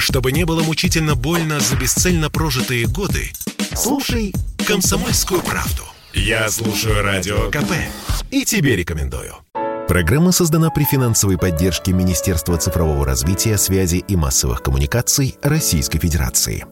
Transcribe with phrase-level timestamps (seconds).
[0.00, 3.30] Чтобы не было мучительно больно за бесцельно прожитые годы,
[3.74, 4.34] слушай
[4.66, 5.82] «Комсомольскую правду».
[6.14, 7.70] Я слушаю Радио КП
[8.30, 9.34] и тебе рекомендую.
[9.86, 16.64] Программа создана при финансовой поддержке Министерства цифрового развития, связи и массовых коммуникаций Российской Федерации.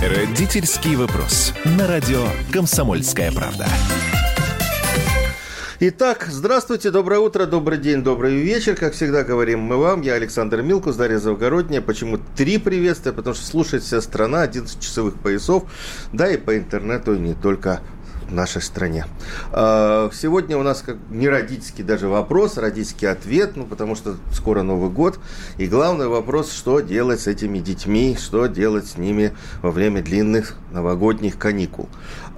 [0.00, 1.52] Родительский вопрос.
[1.64, 3.66] На радио «Комсомольская правда».
[5.78, 8.74] Итак, здравствуйте, доброе утро, добрый день, добрый вечер.
[8.76, 11.82] Как всегда говорим мы вам, я Александр Милкус, Дарья Завгородняя.
[11.82, 13.12] Почему три приветствия?
[13.12, 15.64] Потому что слушает вся страна, 11 часовых поясов,
[16.14, 17.82] да и по интернету, и не только
[18.26, 19.06] в нашей стране.
[19.52, 24.62] А, сегодня у нас как не родительский даже вопрос, родительский ответ, ну, потому что скоро
[24.62, 25.18] Новый год.
[25.58, 30.56] И главный вопрос, что делать с этими детьми, что делать с ними во время длинных
[30.72, 31.88] новогодних каникул.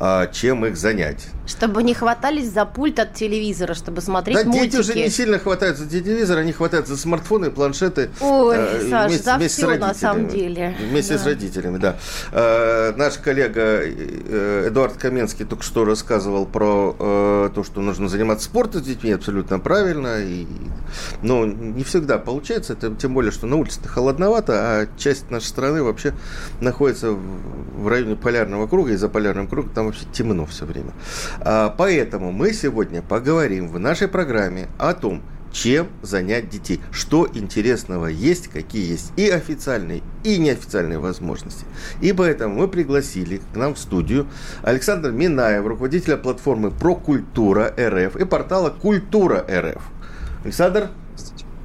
[0.01, 1.27] А, чем их занять.
[1.45, 4.71] Чтобы не хватались за пульт от телевизора, чтобы смотреть да, мультики.
[4.71, 8.11] дети уже не сильно хватаются за телевизор, они хватаются за смартфоны, планшеты.
[8.21, 10.77] Ой, э, Саша, вместе, за вместе все на самом деле.
[10.79, 11.19] Вместе да.
[11.19, 11.97] с родителями, да.
[12.31, 18.45] Э, наш коллега э, Эдуард Каменский только что рассказывал про э, то, что нужно заниматься
[18.45, 20.21] спортом с детьми, абсолютно правильно.
[20.21, 20.47] И,
[21.23, 25.83] но не всегда получается, это, тем более, что на улице-то холодновато, а часть нашей страны
[25.83, 26.15] вообще
[26.61, 30.93] находится в районе полярного круга, и за полярным кругом там вообще темно все время.
[31.41, 35.23] А, поэтому мы сегодня поговорим в нашей программе о том,
[35.53, 41.65] чем занять детей, что интересного есть, какие есть и официальные, и неофициальные возможности.
[42.01, 44.29] И поэтому мы пригласили к нам в студию
[44.63, 49.83] Александра Минаев, руководителя платформы «Прокультура РФ» и портала «Культура РФ».
[50.45, 50.91] Александр,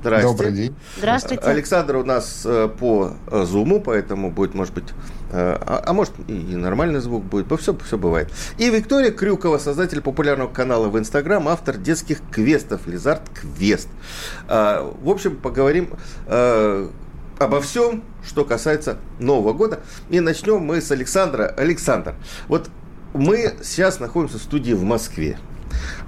[0.01, 0.27] Здрасте.
[0.27, 0.75] Добрый день.
[0.97, 1.43] Здравствуйте.
[1.43, 3.13] Александр у нас э, по
[3.45, 7.97] Зуму, поэтому будет, может быть, э, а, а может и нормальный звук будет, все, все
[7.97, 8.31] бывает.
[8.59, 13.87] И Виктория Крюкова, создатель популярного канала в Инстаграм, автор детских квестов Лизард Квест.
[14.47, 15.89] А, в общем, поговорим
[16.27, 16.87] э,
[17.39, 19.79] обо всем, что касается Нового года.
[20.09, 21.45] И начнем мы с Александра.
[21.57, 22.13] Александр,
[22.47, 22.69] вот
[23.13, 25.39] мы сейчас находимся в студии в Москве.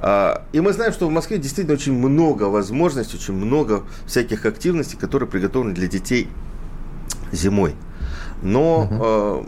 [0.02, 4.98] А, и мы знаем, что в Москве действительно очень много возможностей, очень много всяких активностей,
[4.98, 6.30] которые приготовлены для детей
[7.32, 7.76] зимой.
[8.42, 9.44] Но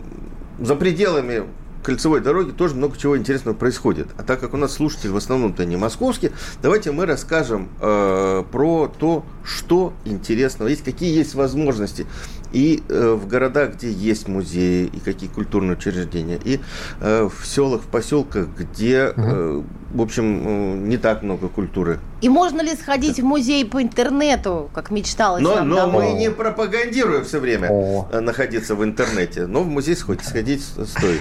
[0.58, 0.64] угу.
[0.64, 1.44] за пределами
[1.82, 4.08] кольцевой дороги тоже много чего интересного происходит.
[4.18, 8.92] А так как у нас слушатель в основном-то не московский, давайте мы расскажем э, про
[8.98, 12.06] то, что интересного есть, какие есть возможности
[12.52, 16.60] и э, в городах, где есть музеи, и какие культурные учреждения, и
[17.00, 21.98] э, в селах, в поселках, где, э, в общем, не так много культуры.
[22.20, 26.12] И можно ли сходить в музей по интернету, как мечталось но, нам Но домой?
[26.12, 28.08] мы не пропагандируем все время О.
[28.20, 31.20] Находиться в интернете, но в музей сходить, сходить стоит.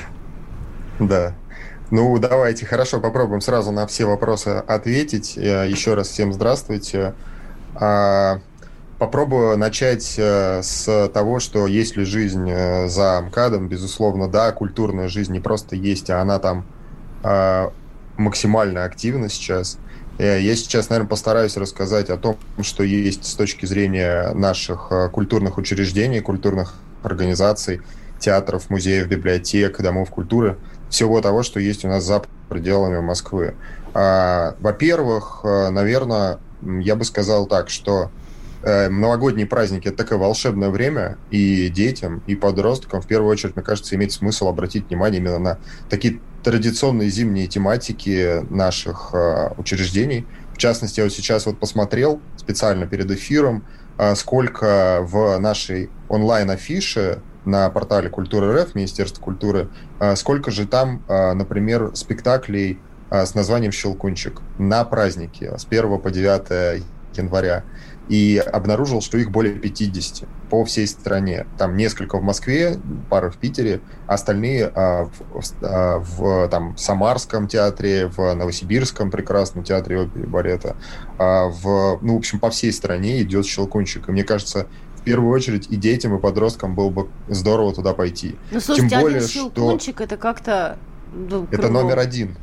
[1.00, 1.34] Да.
[1.90, 5.38] Ну, давайте, хорошо, попробуем сразу на все вопросы ответить.
[5.38, 7.14] Еще раз всем здравствуйте.
[9.00, 13.68] Попробую начать э, с того, что есть ли жизнь э, за МКАДом.
[13.68, 16.66] Безусловно, да, культурная жизнь не просто есть, а она там
[17.24, 17.72] а,
[18.18, 19.78] максимально активна сейчас.
[20.18, 26.22] Я сейчас, наверное, постараюсь рассказать о том, что есть с точки зрения наших культурных учреждений,
[26.22, 27.82] культурных организаций,
[28.18, 30.58] театров, музеев, библиотек, домов культуры–
[30.90, 33.56] всего того, что есть у нас за пределами Москвы.
[33.94, 38.08] А, во-первых, э, наверное, я бы сказал так, что э,
[38.64, 43.96] новогодние праздники– это такое волшебное время, и детям, и подросткам, в первую очередь, мне кажется,
[43.96, 45.58] имеет смысл обратить внимание именно на
[45.90, 50.26] такие традиционные зимние тематики наших э, учреждений.
[50.54, 53.64] В частности, я вот сейчас вот посмотрел специально перед эфиром,
[54.16, 59.70] сколько в нашей онлайн-афише на портале Культуры РФ, Министерства культуры,
[60.00, 62.78] а, сколько же там, а, например, спектаклей
[63.10, 66.84] а, с названием «Щелкунчик» на праздники с 1 по 9
[67.16, 67.64] января.
[68.10, 71.46] И обнаружил, что их более 50 по всей стране.
[71.58, 72.78] Там несколько в Москве,
[73.10, 80.02] пара в Питере, остальные а, в, а, в там, Самарском театре, в Новосибирском прекрасном театре
[80.02, 80.76] оперы балета.
[81.18, 84.08] А, в, ну, в общем, по всей стране идет «Щелкунчик».
[84.08, 84.68] И мне кажется,
[85.08, 88.36] первую очередь и детям, и подросткам было бы здорово туда пойти.
[88.52, 90.04] Ну, слушайте, Тем более, один щелкунчик, что...
[90.04, 90.78] это как-то...
[91.14, 92.36] Ну, это номер один.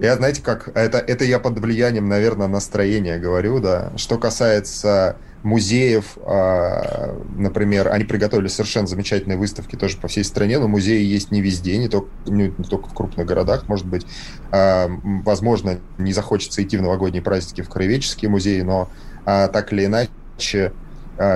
[0.00, 3.92] Я, знаете, как, это, это я под влиянием, наверное, настроения говорю, да.
[3.96, 10.68] Что касается музеев, э, например, они приготовили совершенно замечательные выставки тоже по всей стране, но
[10.68, 14.06] музеи есть не везде, не только, не, только в крупных городах, может быть.
[14.50, 18.88] Э, возможно, не захочется идти в новогодние праздники в краеведческие музеи, но
[19.26, 20.10] э, так или иначе
[20.40, 20.83] а,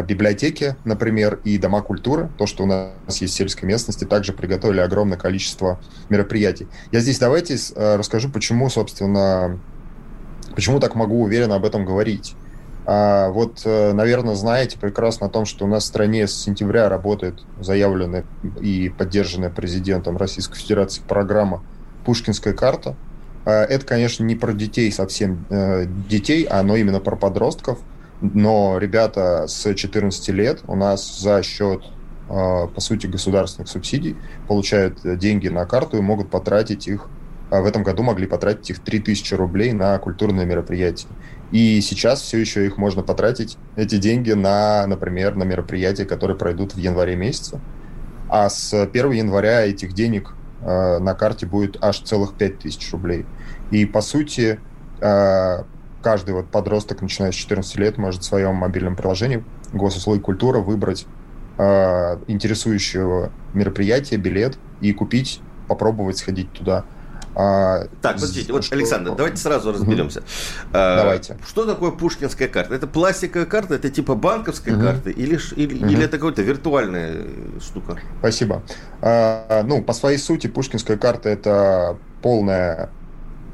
[0.06, 4.80] библиотеки, например, и дома культуры, то, что у нас есть в сельской местности, также приготовили
[4.80, 5.78] огромное количество
[6.08, 6.66] мероприятий.
[6.90, 9.58] Я здесь давайте а, расскажу, почему, собственно,
[10.54, 12.34] почему так могу уверенно об этом говорить.
[12.90, 16.88] А вот, э, наверное, знаете прекрасно о том, что у нас в стране с сентября
[16.88, 18.24] работает заявленная
[18.62, 21.62] и поддержанная президентом Российской Федерации программа
[22.06, 22.96] «Пушкинская карта».
[23.44, 27.78] А это, конечно, не про детей совсем э, детей, а оно именно про подростков.
[28.20, 31.84] Но ребята с 14 лет у нас за счет,
[32.28, 34.16] э, по сути, государственных субсидий
[34.48, 37.08] получают деньги на карту и могут потратить их
[37.50, 41.08] в этом году могли потратить их 3000 рублей на культурные мероприятия.
[41.50, 46.74] И сейчас все еще их можно потратить, эти деньги, на, например, на мероприятия, которые пройдут
[46.74, 47.60] в январе месяце.
[48.28, 53.24] А с 1 января этих денег э, на карте будет аж целых 5000 рублей.
[53.70, 54.60] И, по сути,
[55.00, 55.62] э,
[56.08, 59.44] каждый вот подросток, начиная с 14 лет, может в своем мобильном приложении
[59.74, 61.04] госуслуги культура выбрать
[61.58, 66.86] э, интересующего мероприятия, билет и купить, попробовать сходить туда–
[67.40, 68.74] а, так, подождите, вот, что...
[68.74, 70.24] Александр, давайте сразу разберемся.
[70.72, 71.36] А, давайте.
[71.46, 72.74] Что такое пушкинская карта?
[72.74, 74.82] Это пластиковая карта, это типа банковской угу.
[74.82, 75.86] карты или, или, угу.
[75.86, 77.18] или это какая-то виртуальная
[77.60, 77.96] штука?
[78.18, 78.62] Спасибо.
[79.00, 82.90] А, ну, по своей сути, пушкинская карта это полная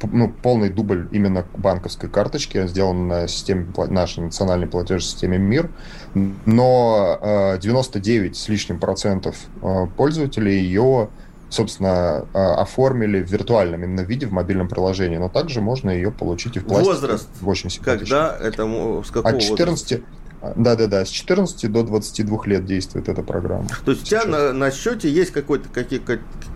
[0.03, 5.69] ну, полный дубль именно банковской карточки, сделан на системе, нашей национальной платежной системе МИР,
[6.45, 9.35] но 99 с лишним процентов
[9.95, 11.09] пользователей ее
[11.49, 16.57] собственно, а, оформили в виртуальном именно виде в мобильном приложении, но также можно ее получить
[16.57, 16.91] и в пластике.
[16.91, 17.29] Возраст?
[17.41, 18.35] 80 когда?
[18.39, 18.65] Это
[19.03, 19.99] с какого От 14, возраста?
[20.55, 23.67] Да-да-да, с 14 до 22 лет действует эта программа.
[23.83, 24.25] То есть Сейчас.
[24.25, 26.01] у тебя на, на счете есть какой-то какие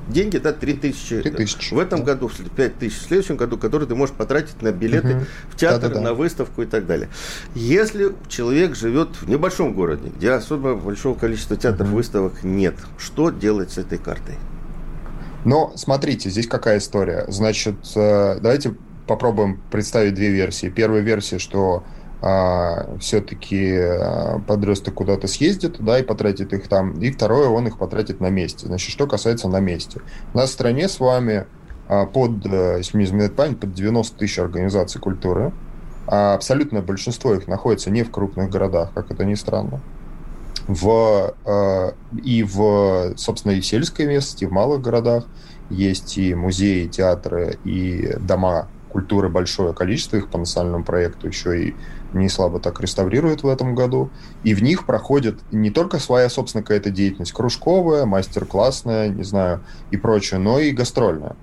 [0.07, 1.21] деньги, да, 3 тысячи.
[1.21, 1.74] 3 тысячи.
[1.74, 2.13] В этом да.
[2.13, 5.25] году 5 тысяч, в следующем году, которые ты можешь потратить на билеты угу.
[5.51, 6.01] в театр, Да-да-да.
[6.01, 7.09] на выставку и так далее.
[7.56, 11.97] Если человек живет в небольшом городе, где особо большого количества театров, угу.
[11.97, 14.35] выставок нет, что делать с этой картой?
[15.45, 17.25] Но смотрите, здесь какая история.
[17.30, 18.75] Значит, э, давайте
[19.07, 20.68] попробуем представить две версии.
[20.68, 21.83] Первая версия, что
[22.21, 26.94] а, все-таки а, подросток куда-то съездит, да, и потратит их там.
[27.00, 28.68] И второе, он их потратит на месте.
[28.68, 30.01] Значит, что касается на месте.
[30.33, 31.45] У нас в стране с вами
[31.88, 35.51] а, под, э, если мне изменяет память, под 90 тысяч организаций культуры.
[36.07, 39.80] А абсолютное большинство их находится не в крупных городах, как это ни странно
[40.69, 41.92] в, э,
[42.24, 45.25] и в, собственно, и в сельской местности, и в малых городах
[45.71, 51.69] есть и музеи, и театры, и дома культуры большое количество, их по национальному проекту еще
[51.69, 51.75] и
[52.13, 54.09] не слабо так реставрируют в этом году.
[54.44, 59.61] И в них проходит не только своя, собственно, какая-то деятельность кружковая, мастер-классная, не знаю,
[59.91, 61.35] и прочее, но и гастрольная.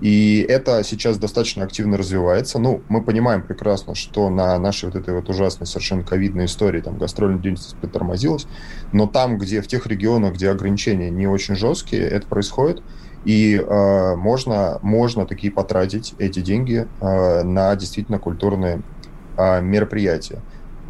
[0.00, 2.58] И это сейчас достаточно активно развивается.
[2.58, 6.98] Ну, мы понимаем прекрасно, что на нашей вот этой вот ужасной совершенно ковидной истории там
[6.98, 8.46] гастрольная деятельность притормозилась,
[8.92, 12.82] но там, где в тех регионах, где ограничения не очень жесткие, это происходит,
[13.24, 18.82] и э, можно, можно такие потратить эти деньги э, на действительно культурные
[19.36, 20.40] мероприятия.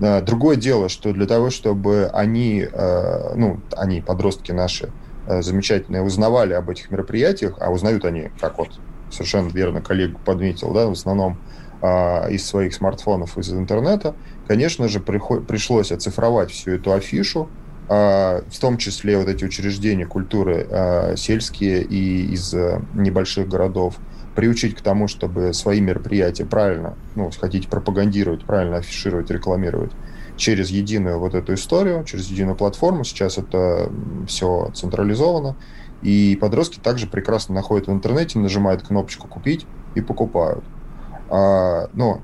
[0.00, 4.90] Э, другое дело, что для того, чтобы они, э, ну, они, подростки наши,
[5.26, 8.70] э, замечательные, узнавали об этих мероприятиях, а узнают они, как вот
[9.10, 11.38] совершенно верно коллега подметил, да, в основном
[11.80, 14.14] а, из своих смартфонов, из интернета,
[14.48, 17.48] конечно же, пришлось оцифровать всю эту афишу,
[17.88, 23.96] а, в том числе вот эти учреждения культуры а, сельские и из а, небольших городов,
[24.34, 29.92] приучить к тому, чтобы свои мероприятия правильно, ну, хотите пропагандировать, правильно афишировать, рекламировать
[30.36, 33.04] через единую вот эту историю, через единую платформу.
[33.04, 33.90] Сейчас это
[34.26, 35.56] все централизовано.
[36.02, 40.64] И подростки также прекрасно находят в интернете, нажимают кнопочку «Купить» и покупают.
[41.30, 42.20] А, но,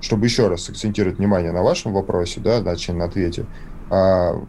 [0.00, 3.46] чтобы еще раз акцентировать внимание на вашем вопросе, да, значит, на ответе,
[3.90, 4.40] а,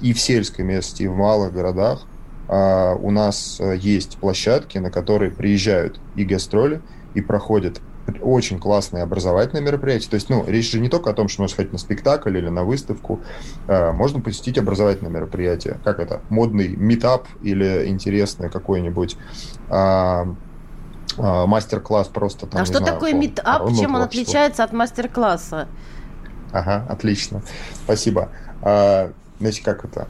[0.00, 2.06] и в сельской местности, и в малых городах
[2.52, 6.80] у нас э, есть площадки, на которые приезжают и гастроли,
[7.14, 7.80] и проходят
[8.20, 10.10] очень классные образовательные мероприятия.
[10.10, 12.48] То есть, ну, речь же не только о том, что можно сходить на спектакль или
[12.48, 13.20] на выставку.
[13.68, 15.78] Э, можно посетить образовательное мероприятие.
[15.84, 16.22] Как это?
[16.28, 19.16] Модный метап или интересное какой-нибудь
[19.68, 20.24] э,
[21.16, 22.62] мастер-класс просто там.
[22.62, 23.68] А что знаю, такое метап?
[23.78, 25.68] Чем он отличается от мастер-класса?
[26.52, 27.42] Ага, отлично.
[27.84, 28.30] Спасибо.
[28.62, 30.08] А, значит, как это?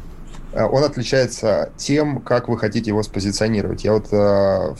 [0.52, 3.84] Э, он отличается тем, как вы хотите его спозиционировать.
[3.84, 4.74] Я вот э,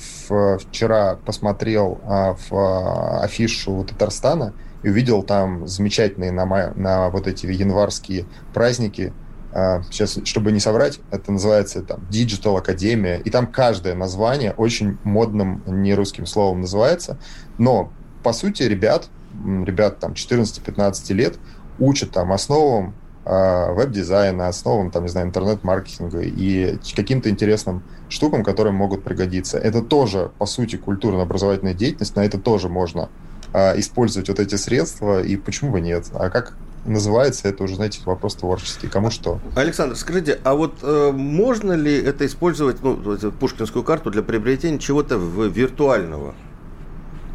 [0.58, 7.26] вчера посмотрел э, в э, афишу Татарстана и увидел там замечательные на, май, на вот
[7.26, 9.12] эти январские праздники.
[9.52, 14.98] Э, сейчас, чтобы не соврать, это называется там Digital Академия, и там каждое название очень
[15.04, 17.18] модным нерусским словом называется,
[17.58, 19.08] но по сути ребят,
[19.44, 21.38] ребят там 14-15 лет
[21.78, 29.04] учат там основам веб-дизайна, основам, там, не знаю, интернет-маркетинга и каким-то интересным штукам, которые могут
[29.04, 29.58] пригодиться.
[29.58, 33.08] Это тоже, по сути, культурно-образовательная деятельность, на это тоже можно
[33.52, 36.06] а, использовать вот эти средства, и почему бы нет?
[36.14, 38.86] А как называется, это уже, знаете, вопрос творческий.
[38.86, 39.40] Кому что.
[39.54, 42.96] Александр, скажите, а вот э, можно ли это использовать, ну,
[43.32, 46.34] пушкинскую карту для приобретения чего-то виртуального?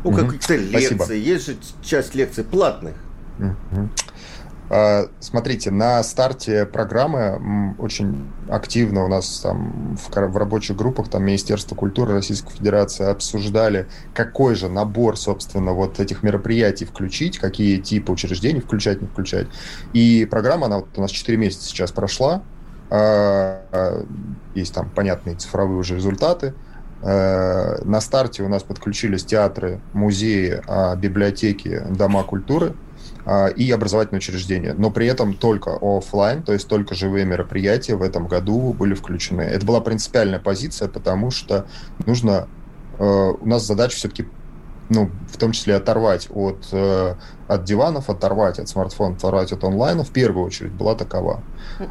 [0.04, 0.18] Ну, угу.
[0.18, 0.96] какие-то лекции.
[0.96, 1.14] Спасибо.
[1.14, 2.96] Есть же часть лекций платных.
[3.40, 3.90] Угу.
[4.68, 11.24] А, смотрите, на старте программы очень активно у нас там в, в рабочих группах там
[11.24, 18.12] Министерство культуры Российской Федерации обсуждали, какой же набор, собственно, вот этих мероприятий включить, какие типы
[18.12, 19.48] учреждений включать, не включать.
[19.94, 22.42] И программа, она вот у нас 4 месяца сейчас прошла,
[22.90, 24.06] а, а,
[24.56, 26.54] есть там понятные цифровые уже результаты.
[27.02, 30.60] На старте у нас подключились театры, музеи,
[30.98, 32.74] библиотеки, дома культуры–
[33.56, 38.28] и образовательные учреждения, но при этом только офлайн, то есть только живые мероприятия в этом
[38.28, 39.42] году были включены.
[39.42, 41.66] Это была принципиальная позиция, потому что
[42.06, 42.48] нужно
[43.00, 44.28] э, у нас задача все-таки
[44.90, 47.16] ну, в том числе оторвать от, э,
[47.48, 51.42] от диванов, оторвать от смартфона, оторвать от онлайна, в первую очередь была такова.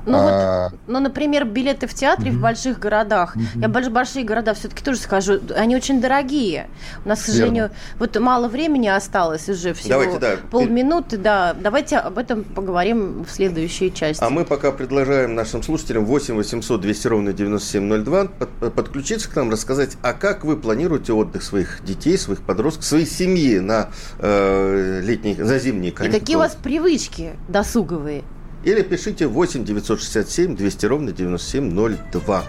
[0.06, 0.68] Ну, а...
[0.70, 2.36] вот, ну например, билеты в театре mm-hmm.
[2.36, 3.36] в больших городах.
[3.36, 3.60] Mm-hmm.
[3.60, 6.68] Я в большие города все-таки тоже скажу, они очень дорогие.
[7.04, 7.76] У нас, к сожалению, Верно.
[7.98, 10.36] вот мало времени осталось уже всего Давайте, да.
[10.50, 11.16] полминуты.
[11.16, 14.22] Да, давайте об этом поговорим в следующей части.
[14.22, 18.24] А мы пока предложаем нашим слушателям 8 800 200 ровно 9702
[18.70, 23.58] подключиться к нам, рассказать, а как вы планируете отдых своих детей, своих подростков, своей семьи
[23.58, 26.16] на э, летние, за зимние каникулы.
[26.16, 28.24] И какие у вас привычки досуговые?
[28.64, 32.44] Или пишите 8 967 200 ровно 9702.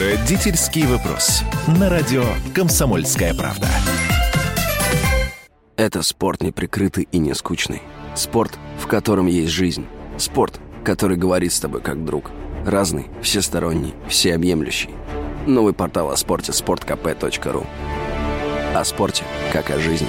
[0.00, 1.42] Родительский вопрос.
[1.78, 3.68] На радио «Комсомольская правда».
[5.76, 7.82] Это спорт неприкрытый и не скучный.
[8.14, 9.86] Спорт, в котором есть жизнь.
[10.18, 12.30] Спорт, который говорит с тобой как друг.
[12.66, 14.90] Разный, всесторонний, всеобъемлющий.
[15.46, 17.66] Новый портал о спорте– sportkp.ru
[18.74, 20.08] о спорте, как о жизни.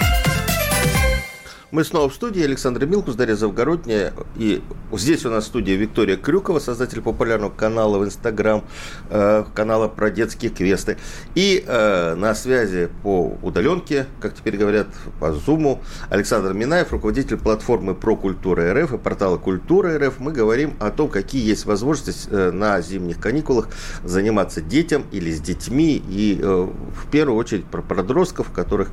[1.71, 2.43] Мы снова в студии.
[2.43, 4.11] Александр Милкус, Дарья Завгородняя.
[4.35, 4.61] И
[4.91, 8.65] здесь у нас в студии Виктория Крюкова, создатель популярного канала в Инстаграм,
[9.09, 10.97] э, канала про детские квесты.
[11.33, 14.87] И э, на связи по удаленке, как теперь говорят,
[15.21, 20.19] по Зуму, Александр Минаев, руководитель платформы про культуру РФ и портала Культура РФ.
[20.19, 23.69] Мы говорим о том, какие есть возможности э, на зимних каникулах
[24.03, 26.03] заниматься детям или с детьми.
[26.09, 28.89] И в первую очередь про подростков, которых,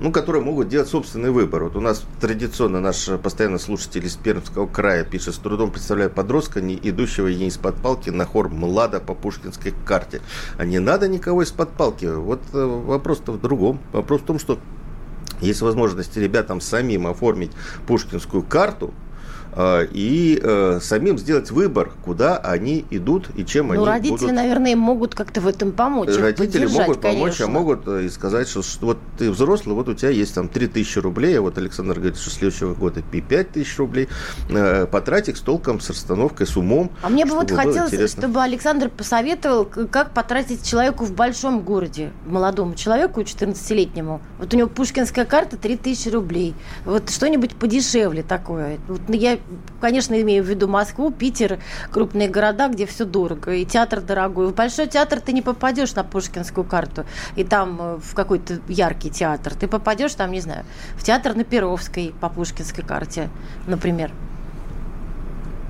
[0.00, 1.64] ну, которые могут делать собственный выбор.
[1.64, 6.60] Вот у нас традиционно наш постоянный слушатель из Пермского края пишет, с трудом представляю подростка,
[6.60, 10.22] не идущего не из-под палки на хор Млада по пушкинской карте.
[10.56, 12.04] А не надо никого из-под палки.
[12.04, 13.80] Вот э, вопрос-то в другом.
[13.92, 14.60] Вопрос в том, что
[15.40, 17.50] есть возможность ребятам самим оформить
[17.88, 18.94] пушкинскую карту,
[19.56, 24.32] и э, самим сделать выбор, куда они идут и чем ну, они родители, будут.
[24.32, 26.16] наверное, могут как-то в этом помочь.
[26.16, 29.94] Родители могут помочь, а могут э, и сказать, что, что вот ты взрослый, вот у
[29.94, 34.08] тебя есть там 3000 рублей, а вот Александр говорит, что следующего года 5000 рублей,
[34.48, 36.90] э, потратить их с толком, с расстановкой, с умом.
[37.02, 38.22] А мне бы вот хотелось, интересно.
[38.22, 44.20] чтобы Александр посоветовал, как потратить человеку в большом городе, молодому человеку, 14-летнему.
[44.38, 46.54] Вот у него пушкинская карта 3000 рублей.
[46.84, 48.78] Вот что-нибудь подешевле такое.
[48.88, 49.38] Вот я
[49.80, 51.58] конечно, имею в виду Москву, Питер,
[51.90, 54.48] крупные города, где все дорого, и театр дорогой.
[54.48, 57.04] В большой театр ты не попадешь на Пушкинскую карту,
[57.36, 59.54] и там э, в какой-то яркий театр.
[59.54, 60.64] Ты попадешь там, не знаю,
[60.96, 63.28] в театр на Перовской по Пушкинской карте,
[63.66, 64.12] например.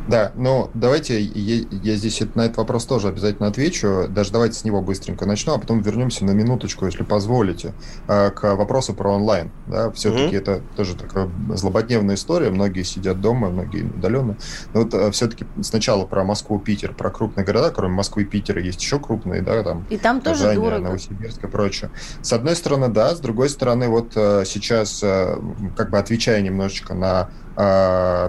[0.09, 4.07] Да, ну давайте я, я здесь на этот вопрос тоже обязательно отвечу.
[4.09, 7.73] Даже давайте с него быстренько начну, а потом вернемся на минуточку, если позволите,
[8.09, 9.51] а, к вопросу про онлайн.
[9.67, 10.39] Да, все-таки mm-hmm.
[10.39, 12.51] это тоже такая злободневная история.
[12.51, 14.37] Многие сидят дома, многие удаленно.
[14.75, 18.61] Но вот а, все-таки сначала про Москву, Питер, про крупные города, кроме Москвы и Питера
[18.61, 19.87] есть еще крупные, да, там.
[19.89, 20.83] И там тоже Казань, дорого.
[20.83, 21.91] Новосибирск и прочее.
[22.23, 25.01] С одной стороны, да, с другой стороны, вот сейчас,
[25.77, 27.31] как бы отвечая немножечко на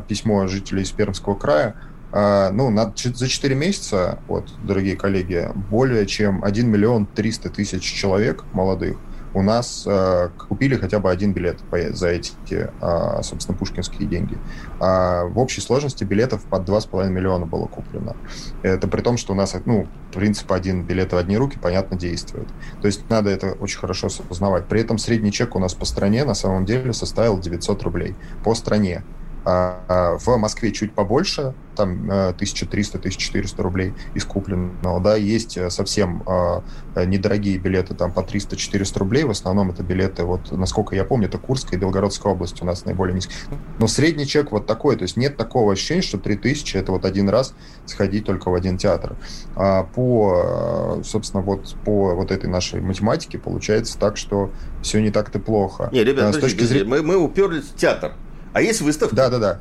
[0.07, 1.75] письмо жителей из Пермского края.
[2.11, 8.43] Э, ну, за 4 месяца, вот, дорогие коллеги, более чем 1 миллион 300 тысяч человек
[8.53, 8.97] молодых
[9.33, 11.59] у нас э, купили хотя бы один билет
[11.91, 14.37] за эти, э, собственно, пушкинские деньги.
[14.79, 18.15] А в общей сложности билетов под 2,5 миллиона было куплено.
[18.61, 22.47] Это при том, что у нас, ну, принцип один билет в одни руки, понятно, действует.
[22.81, 24.65] То есть надо это очень хорошо осознавать.
[24.65, 28.15] При этом средний чек у нас по стране на самом деле составил 900 рублей.
[28.43, 29.03] По стране.
[29.45, 36.23] А, а в Москве чуть побольше, там 1300-1400 э, рублей искупленного, да, есть э, совсем
[36.25, 41.27] э, недорогие билеты там по 300-400 рублей, в основном это билеты, вот, насколько я помню,
[41.27, 43.35] это Курская и Белгородская область у нас наиболее низкие.
[43.79, 47.29] Но средний чек вот такой, то есть нет такого ощущения, что 3000 это вот один
[47.29, 47.53] раз
[47.85, 49.15] сходить только в один театр.
[49.55, 55.39] А по, собственно, вот по вот этой нашей математике получается так, что все не так-то
[55.39, 55.89] плохо.
[55.91, 56.87] Не, ребята, с точки зрения...
[56.87, 58.13] мы, мы уперлись в театр.
[58.53, 59.15] А есть выставка?
[59.15, 59.59] Да, да, да.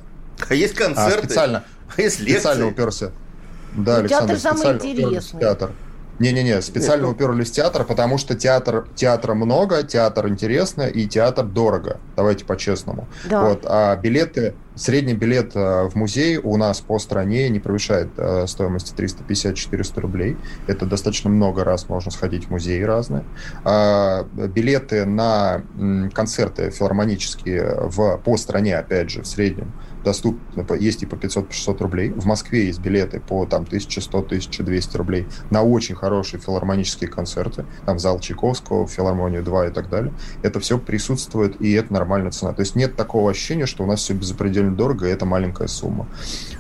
[0.49, 1.19] А есть концерты?
[1.19, 1.65] А, специально.
[1.97, 2.35] А есть лекции?
[2.35, 3.11] Специально уперся.
[3.75, 5.41] Да, ну, Александр, театр самый интересный.
[5.41, 5.71] Театр.
[6.23, 11.45] Не-не-не, специально Нет, уперлись в театр, потому что театр, театра много, театр интересно и театр
[11.45, 11.99] дорого.
[12.15, 13.09] Давайте по-честному.
[13.25, 13.49] Да.
[13.49, 18.47] Вот, а билеты, средний билет э, в музей у нас по стране не превышает э,
[18.47, 20.37] стоимости 350-400 рублей.
[20.69, 23.25] Это достаточно много раз можно сходить в музеи разные.
[23.65, 25.63] А билеты на
[26.15, 29.73] концерты филармонические в, по стране, опять же, в среднем
[30.05, 32.11] доступно, есть и по 500-600 рублей.
[32.11, 38.21] В Москве есть билеты по там 1100-1200 рублей на очень хорошие филармонические концерты, там зал
[38.21, 40.13] Чайковского, филармонию 2 и так далее.
[40.43, 42.53] Это все присутствует, и это нормальная цена.
[42.53, 46.07] То есть нет такого ощущения, что у нас все безопределенно дорого, и это маленькая сумма.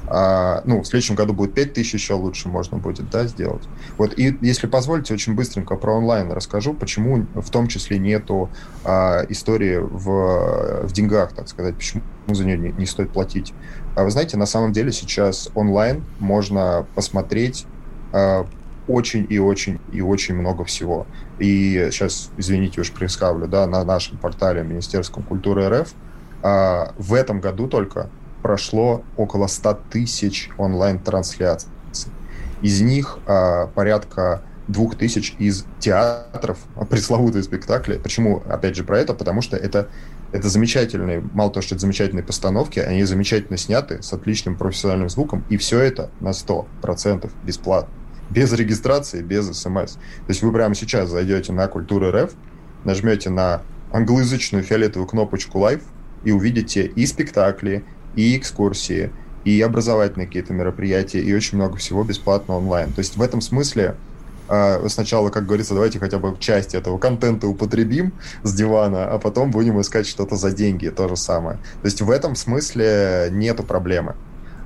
[0.08, 3.62] А, ну, в следующем году будет 5000 еще лучше можно будет, да, сделать.
[3.96, 8.50] Вот, и если позволите, очень быстренько про онлайн расскажу, почему в том числе нету
[8.84, 13.54] а, истории в, в деньгах, так сказать, почему за нее не, не стоит платить.
[13.94, 17.66] А вы знаете, на самом деле сейчас онлайн можно посмотреть
[18.12, 18.46] а,
[18.88, 21.06] очень и очень и очень много всего.
[21.38, 25.92] И сейчас, извините, уж прискавлю, да, на нашем портале Министерства культуры РФ
[26.42, 28.10] а, в этом году только
[28.42, 31.68] прошло около 100 тысяч онлайн-трансляций.
[32.60, 36.58] Из них а, порядка двух тысяч из театров,
[36.88, 37.98] пресловутые спектакли.
[37.98, 39.14] Почему, опять же, про это?
[39.14, 39.88] Потому что это,
[40.32, 45.44] это замечательные, мало того, что это замечательные постановки, они замечательно сняты, с отличным профессиональным звуком,
[45.48, 47.92] и все это на 100% бесплатно.
[48.30, 49.94] Без регистрации, без смс.
[49.94, 52.32] То есть вы прямо сейчас зайдете на Культуру РФ,
[52.84, 55.82] нажмете на англоязычную фиолетовую кнопочку Live
[56.24, 57.84] и увидите и спектакли,
[58.16, 59.10] и экскурсии,
[59.44, 62.92] и образовательные какие-то мероприятия, и очень много всего бесплатно онлайн.
[62.92, 63.96] То есть в этом смысле
[64.48, 69.50] э, сначала, как говорится, давайте хотя бы часть этого контента употребим с дивана, а потом
[69.50, 71.56] будем искать что-то за деньги, то же самое.
[71.82, 74.14] То есть в этом смысле нету проблемы.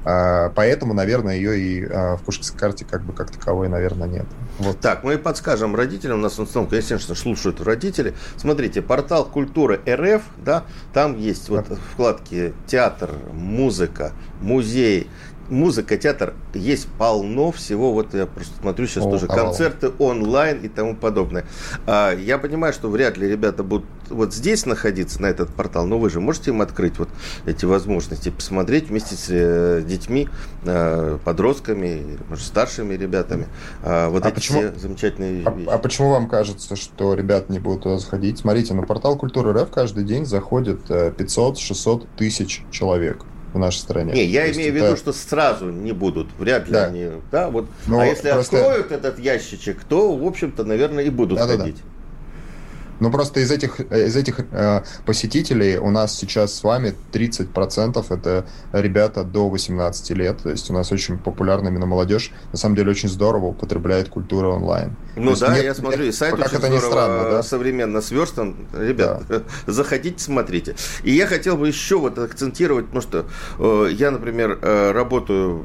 [0.09, 4.27] А, поэтому, наверное, ее и а, в Пушкинской карте как бы как таковой, наверное, нет.
[4.59, 4.79] Вот.
[4.79, 8.14] Так, мы подскажем родителям, у нас в основном, конечно, слушают родители.
[8.37, 15.11] Смотрите, портал культуры РФ, да, там есть вот вкладки театр, музыка, музей,
[15.48, 17.92] музыка, театр, есть полно всего.
[17.92, 21.46] Вот я просто смотрю сейчас О, тоже концерты онлайн и тому подобное.
[21.87, 25.98] А, я понимаю, что вряд ли ребята будут вот здесь находиться, на этот портал, но
[25.98, 27.09] вы же можете им открыть вот
[27.44, 30.28] эти возможности, посмотреть вместе с э, детьми,
[30.64, 33.48] э, подростками, может, старшими ребятами.
[33.82, 35.68] А, вот а эти почему, все замечательные а, вещи.
[35.68, 38.38] А почему вам кажется, что ребята не будут туда заходить?
[38.38, 43.24] Смотрите, на портал культуры РФ каждый день заходит 500-600 э, тысяч человек
[43.57, 44.12] в нашей стране.
[44.12, 44.97] Не, я То имею в виду, это...
[44.97, 46.87] что сразу не будут, вряд ли да.
[46.87, 47.66] они, да, вот.
[47.87, 48.59] Но а если просто...
[48.59, 51.77] откроют этот ящичек, то, в общем-то, наверное, и будут да, ходить.
[51.77, 51.95] Да, да.
[53.00, 58.46] Ну, просто из этих, из этих э, посетителей у нас сейчас с вами 30% это
[58.72, 60.38] ребята до 18 лет.
[60.42, 62.32] То есть у нас очень популярна именно молодежь.
[62.52, 64.96] На самом деле очень здорово употребляет культуру онлайн.
[65.16, 67.42] Ну да, нет, я смотрю, и сайт очень это здорово, не странно, да?
[67.42, 68.56] современно сверстан.
[68.72, 69.42] Ребят, да.
[69.66, 70.74] заходите, смотрите.
[71.02, 73.26] И я хотел бы еще вот акцентировать, потому что
[73.59, 75.64] э, я, например, э, работаю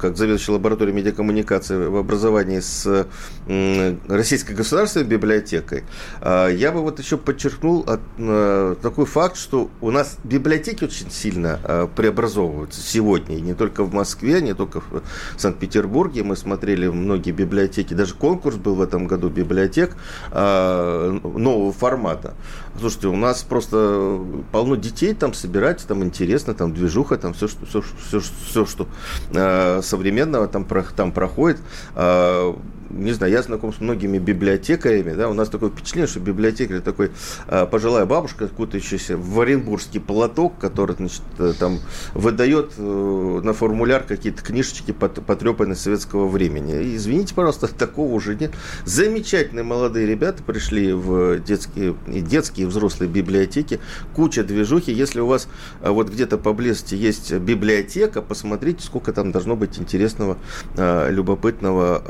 [0.00, 3.06] как заведующий лабораторией медиакоммуникации в образовании с
[3.46, 5.84] э, Российской государственной библиотекой.
[6.20, 7.86] Э, я бы вот еще подчеркнул
[8.18, 13.92] э, такой факт, что у нас библиотеки очень сильно э, преобразовываются сегодня, не только в
[13.92, 15.02] Москве, не только в
[15.36, 16.22] Санкт-Петербурге.
[16.22, 19.96] Мы смотрели многие библиотеки, даже конкурс был в этом году библиотек
[20.30, 22.34] э, нового формата.
[22.78, 27.66] Слушайте, у нас просто полно детей там собирать, там интересно, там движуха, там все, что,
[27.66, 28.88] все, все, все, что
[29.30, 31.60] э, современного там, там проходит.
[31.94, 32.54] Э,
[32.92, 37.10] не знаю, я знаком с многими библиотекарями, да, у нас такое впечатление, что библиотекарь такой
[37.48, 41.78] э, пожилая бабушка, кутающаяся в оренбургский платок, который, значит, э, там
[42.14, 46.96] выдает э, на формуляр какие-то книжечки под, потрепанные советского времени.
[46.96, 48.52] Извините, пожалуйста, такого уже нет.
[48.84, 53.80] Замечательные молодые ребята пришли в детские, и детские, и взрослые библиотеки,
[54.14, 54.92] куча движухи.
[54.92, 55.48] Если у вас
[55.80, 60.36] э, вот где-то поблизости есть библиотека, посмотрите, сколько там должно быть интересного,
[60.76, 62.02] э, любопытного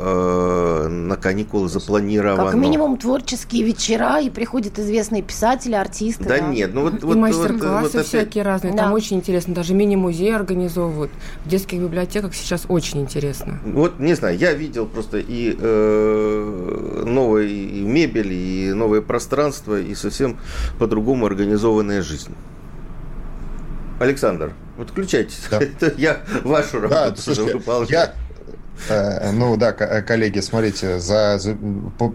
[0.89, 2.45] на каникулы запланировано.
[2.51, 6.25] Как минимум творческие вечера, и приходят известные писатели, артисты.
[6.25, 6.41] Да, да.
[6.41, 7.03] нет, ну вот...
[7.03, 8.85] И вот, мастер-классы вот, всякие вот, разные, да.
[8.85, 11.11] там очень интересно, даже мини-музей организовывают.
[11.45, 13.61] В детских библиотеках сейчас очень интересно.
[13.65, 19.95] Вот, не знаю, я видел просто и э, новые и мебель, и новое пространство, и
[19.95, 20.39] совсем
[20.79, 22.35] по-другому организованная жизнь.
[24.03, 25.45] Александр, вот включайтесь.
[25.51, 25.59] Да.
[25.63, 27.89] Это я вашу работу да, слушайте, выполняю.
[27.91, 28.15] Я,
[29.33, 31.57] ну да, э, коллеги, смотрите, за, за,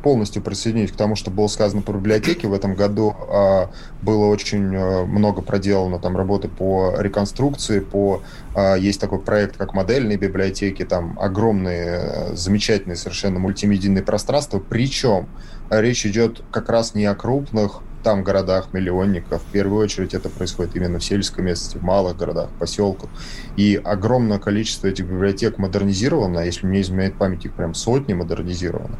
[0.03, 2.47] полностью присоединюсь к тому, что было сказано по библиотеке.
[2.47, 3.69] В этом году а,
[4.01, 8.21] было очень э, много проделано там работы по реконструкции, по
[8.53, 14.59] а, есть такой проект, как модельные библиотеки, там огромные, замечательные совершенно мультимедийные пространства.
[14.59, 15.27] Причем
[15.69, 19.41] речь идет как раз не о крупных там городах миллионников.
[19.41, 23.09] В первую очередь это происходит именно в сельской местности, в малых городах, поселках.
[23.55, 28.97] И огромное количество этих библиотек модернизировано, если мне изменяет память, их прям сотни модернизировано.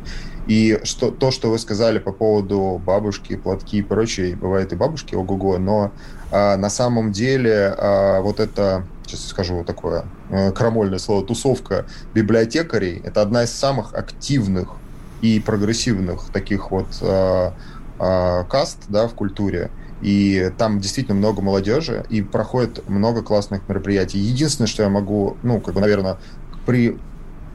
[0.47, 5.15] И что, то, что вы сказали по поводу бабушки, платки и прочее, бывает и бабушки,
[5.15, 5.91] ого-го, но
[6.31, 13.01] а, на самом деле а, вот это сейчас скажу такое э, крамольное слово, тусовка библиотекарей,
[13.03, 14.69] это одна из самых активных
[15.21, 17.53] и прогрессивных таких вот а,
[17.99, 24.19] э, каст да, в культуре, и там действительно много молодежи, и проходит много классных мероприятий.
[24.19, 26.17] Единственное, что я могу, ну, как бы, наверное,
[26.65, 26.97] при,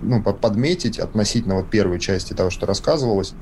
[0.01, 3.35] ну, подметить относительно вот первой части того, что рассказывалось,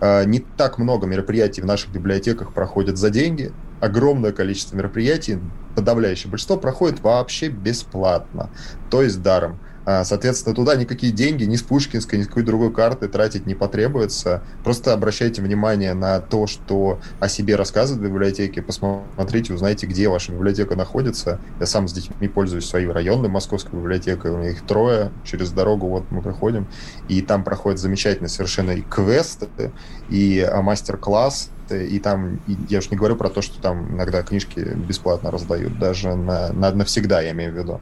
[0.00, 3.52] э, не так много мероприятий в наших библиотеках проходят за деньги.
[3.80, 5.38] Огромное количество мероприятий,
[5.74, 8.50] подавляющее большинство, проходит вообще бесплатно,
[8.90, 9.58] то есть даром.
[9.86, 13.54] А, соответственно, туда никакие деньги ни с Пушкинской, ни с какой другой карты тратить не
[13.54, 14.42] потребуется.
[14.64, 18.62] Просто обращайте внимание на то, что о себе рассказывают в библиотеке.
[18.62, 21.40] Посмотрите, узнайте, где ваша библиотека находится.
[21.60, 24.32] Я сам с детьми пользуюсь своей районной московской библиотекой.
[24.32, 25.12] У меня их трое.
[25.24, 26.66] Через дорогу вот мы проходим.
[27.08, 29.70] И там проходят замечательные совершенно и квесты,
[30.10, 34.60] и а, мастер-класс и там, я уж не говорю про то, что там иногда книжки
[34.60, 37.80] бесплатно раздают, даже на, на навсегда, я имею в виду.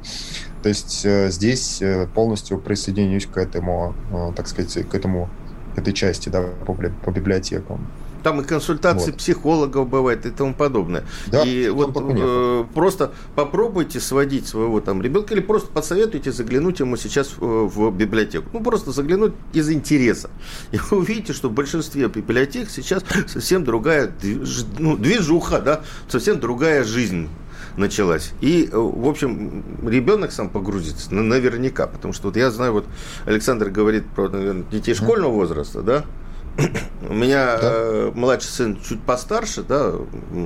[0.62, 5.28] То есть э, здесь э, полностью присоединюсь к этому, э, так сказать, к этому,
[5.74, 7.86] к этой части, да, по, по библиотекам.
[8.24, 9.18] Там и консультации вот.
[9.18, 11.04] психологов бывает и тому подобное.
[11.26, 16.96] Да, и вот э, просто попробуйте сводить своего там ребенка или просто посоветуйте заглянуть ему
[16.96, 18.48] сейчас в, в библиотеку.
[18.54, 20.30] Ну, просто заглянуть из интереса.
[20.72, 24.10] И вы увидите, что в большинстве библиотек сейчас совсем другая
[24.78, 27.28] ну, движуха, да, совсем другая жизнь
[27.76, 28.32] началась.
[28.40, 32.86] И, в общем, ребенок сам погрузится, наверняка, потому что вот я знаю, вот
[33.26, 36.04] Александр говорит про наверное, детей школьного возраста, да,
[37.08, 37.60] у меня да.
[37.62, 39.94] э, младший сын чуть постарше, да,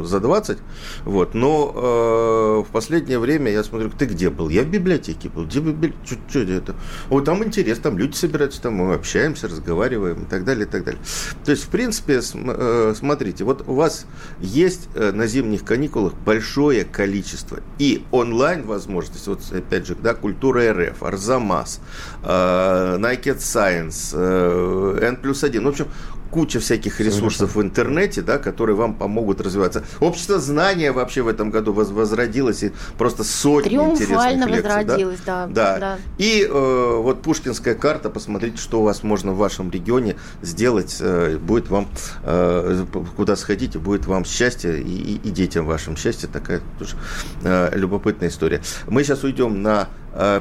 [0.02, 0.58] за 20,
[1.04, 4.48] вот, но э, в последнее время я смотрю, ты где был?
[4.48, 5.44] Я в библиотеке был.
[5.44, 6.20] Где библиотека?
[6.28, 6.74] Что, это?
[7.08, 10.84] Вот там интерес, там люди собираются, там мы общаемся, разговариваем и так далее, и так
[10.84, 11.00] далее.
[11.44, 14.06] То есть, в принципе, э, смотрите, вот у вас
[14.40, 20.72] есть э, на зимних каникулах большое количество и онлайн возможностей, вот опять же, да, Культура
[20.72, 21.80] РФ, Арзамас,
[22.22, 25.86] э, Nike Science, э, N плюс 1, в общем,
[26.30, 29.84] куча всяких ресурсов в интернете, да, которые вам помогут развиваться.
[30.00, 34.74] Общество знания вообще в этом году возродилось, и просто сотни Триумфально интересных лекций.
[34.74, 35.46] возродилось, да.
[35.46, 35.78] Да.
[35.78, 35.98] да.
[36.18, 41.38] И э, вот Пушкинская карта, посмотрите, что у вас можно в вашем регионе сделать, э,
[41.38, 41.88] будет вам,
[42.24, 42.84] э,
[43.16, 46.96] куда сходите, будет вам счастье, и, и детям вашим счастье, такая тоже
[47.42, 48.60] э, любопытная история.
[48.86, 49.88] Мы сейчас уйдем на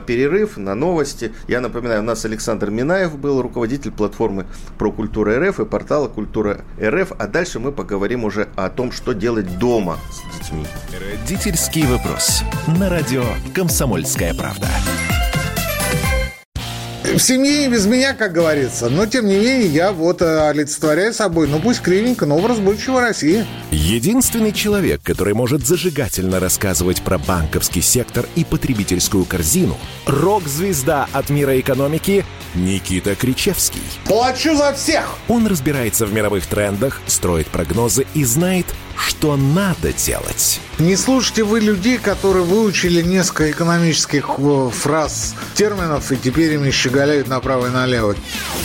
[0.06, 1.34] перерыв на новости.
[1.48, 4.46] Я напоминаю, у нас Александр Минаев был руководитель платформы
[4.78, 7.14] про культуру РФ и портала Культура РФ.
[7.18, 10.66] А дальше мы поговорим уже о том, что делать дома с детьми.
[11.12, 12.42] Родительский вопрос.
[12.80, 14.68] На радио «Комсомольская правда»
[17.16, 18.90] в семье и без меня, как говорится.
[18.90, 23.02] Но, тем не менее, я вот э, олицетворяю собой, ну пусть кривенько, но образ будущего
[23.02, 23.46] России.
[23.72, 31.60] Единственный человек, который может зажигательно рассказывать про банковский сектор и потребительскую корзину– рок-звезда от мира
[31.60, 33.82] экономики Никита Кричевский.
[34.06, 35.18] Плачу за всех!
[35.28, 38.66] Он разбирается в мировых трендах, строит прогнозы и знает,
[38.98, 40.60] что надо делать.
[40.80, 47.28] Не слушайте вы людей, которые выучили несколько экономических э, фраз, терминов, и теперь ими щеголяют
[47.28, 48.16] направо и налево.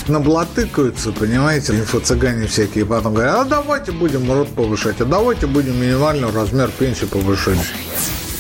[0.09, 6.31] Наблатыкаются, понимаете, инфо-цыгане всякие, потом говорят, а давайте будем рот повышать, а давайте будем минимальный
[6.31, 7.59] размер пенсии повышать.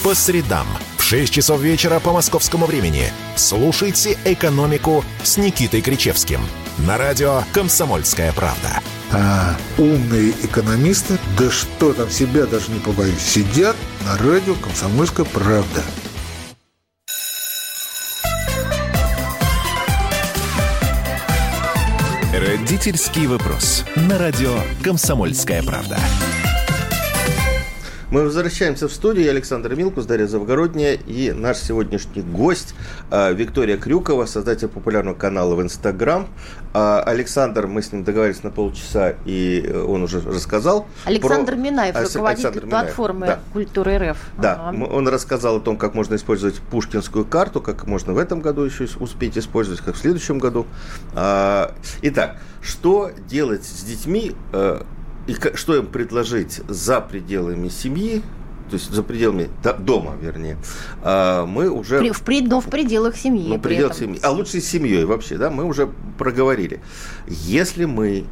[0.02, 6.40] По средам в 6 часов вечера по московскому времени слушайте «Экономику» с Никитой Кричевским
[6.78, 8.80] на радио «Комсомольская правда».
[9.14, 15.82] А умные экономисты, да что там себя даже не побоюсь, сидят на радио «Комсомольская правда».
[22.32, 23.84] Родительский вопрос.
[23.96, 25.98] На радио «Комсомольская правда».
[28.12, 29.24] Мы возвращаемся в студию.
[29.24, 32.74] Я Александр Милкус, Дарья Завгородняя и наш сегодняшний гость
[33.10, 36.28] а, Виктория Крюкова, создатель популярного канала в Инстаграм.
[36.74, 40.86] А, Александр, мы с ним договорились на полчаса, и он уже рассказал.
[41.06, 41.58] Александр про...
[41.58, 43.38] Минаев, руководитель Александр платформы Минаев.
[43.38, 43.52] да.
[43.54, 44.18] «Культура РФ».
[44.36, 44.84] Да, ага.
[44.84, 48.86] он рассказал о том, как можно использовать пушкинскую карту, как можно в этом году еще
[49.00, 50.66] успеть использовать, как в следующем году.
[51.14, 54.82] А, итак, что делать с детьми, э,
[55.26, 58.22] и что им предложить за пределами семьи,
[58.70, 60.56] то есть за пределами дома, вернее,
[61.02, 61.98] а, мы уже...
[61.98, 63.48] При, в, пред, но в пределах семьи.
[63.48, 64.18] Ну, пределах семьи.
[64.22, 66.80] А лучше с семьей вообще, да, мы уже проговорили.
[67.26, 68.24] Если мы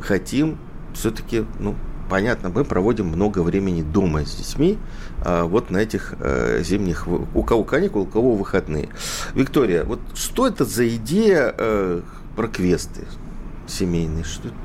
[0.00, 0.58] хотим
[0.94, 1.74] все-таки, ну,
[2.08, 4.78] понятно, мы проводим много времени дома с детьми,
[5.24, 8.88] а, вот на этих э, зимних, у кого каникулы, у кого выходные.
[9.34, 12.00] Виктория, вот что это за идея э,
[12.36, 13.02] про квесты
[13.66, 14.24] семейные?
[14.24, 14.56] Что это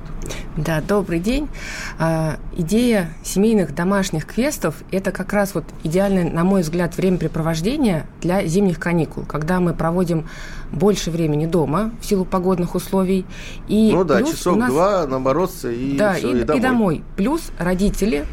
[0.57, 1.49] да, добрый день.
[1.97, 8.45] А, идея семейных домашних квестов– это как раз вот идеальное, на мой взгляд, времяпрепровождение для
[8.45, 10.27] зимних каникул, когда мы проводим
[10.71, 13.25] больше времени дома в силу погодных условий.
[13.67, 14.69] И ну да, часов нас...
[14.69, 16.57] два на морозце и, да, все, и, и домой.
[16.57, 17.03] И домой.
[17.15, 18.25] Плюс родители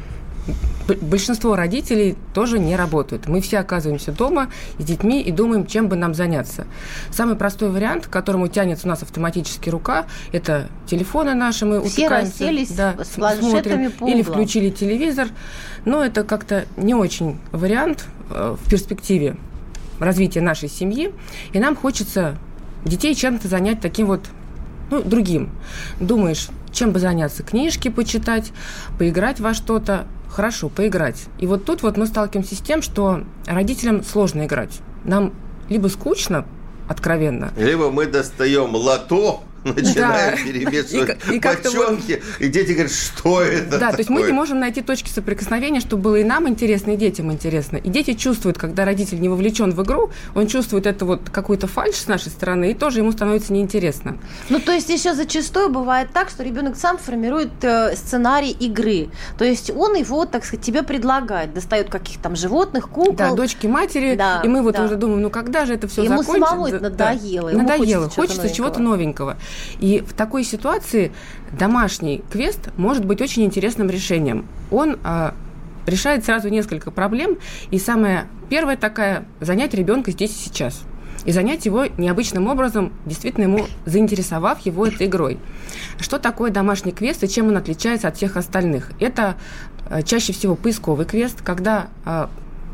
[1.01, 3.27] большинство родителей тоже не работают.
[3.27, 6.67] Мы все оказываемся дома с детьми и думаем, чем бы нам заняться.
[7.11, 12.05] Самый простой вариант, к которому тянется у нас автоматически рука, это телефоны наши, мы все
[12.05, 15.29] утыкаемся, расселись да, с смотрим, по или включили телевизор.
[15.85, 19.37] Но это как-то не очень вариант э, в перспективе
[19.99, 21.13] развития нашей семьи.
[21.53, 22.37] И нам хочется
[22.85, 24.21] детей чем-то занять таким вот
[24.91, 25.51] ну, другим.
[26.01, 27.43] Думаешь, чем бы заняться?
[27.43, 28.53] Книжки почитать,
[28.99, 30.07] поиграть во что-то.
[30.29, 31.25] Хорошо, поиграть.
[31.39, 34.81] И вот тут вот мы сталкиваемся с тем, что родителям сложно играть.
[35.05, 35.33] Нам
[35.69, 36.47] либо скучно,
[36.89, 37.53] откровенно.
[37.57, 40.43] Либо мы достаем лото, начинаем да.
[40.43, 42.41] перемешивать и, и бочонки, вот...
[42.41, 43.93] и дети говорят, что это Да, такое?
[43.93, 47.31] то есть мы не можем найти точки соприкосновения, чтобы было и нам интересно, и детям
[47.33, 47.77] интересно.
[47.77, 51.97] И дети чувствуют, когда родитель не вовлечен в игру, он чувствует это вот какую-то фальш
[51.97, 54.17] с нашей стороны, и тоже ему становится неинтересно.
[54.49, 59.09] Ну, то есть еще зачастую бывает так, что ребенок сам формирует э, сценарий игры.
[59.39, 63.15] То есть он его, так сказать, тебе предлагает, достает каких-то там животных, кукол.
[63.17, 64.85] Да, дочки, матери, да, и мы вот да.
[64.85, 66.37] уже думаем, ну когда же это все ему закончится?
[66.37, 67.51] Ему самому это надоело.
[67.51, 69.37] Да, надоело, хочется, хочется чего-то новенького.
[69.79, 71.13] И в такой ситуации
[71.53, 74.47] домашний квест может быть очень интересным решением.
[74.71, 75.31] Он э,
[75.87, 77.39] решает сразу несколько проблем.
[77.71, 80.83] И самое первое такая– занять ребенка здесь и сейчас.
[81.25, 85.39] И занять его необычным образом, действительно ему заинтересовав его этой игрой.
[85.99, 88.93] Что такое домашний квест и чем он отличается от всех остальных?
[89.01, 89.37] Это
[89.91, 92.29] э, чаще всего поисковый квест, когда э,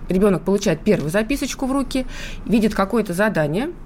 [0.09, 2.07] ребенок получает первую записочку в руки,
[2.45, 3.71] видит какое-то задание–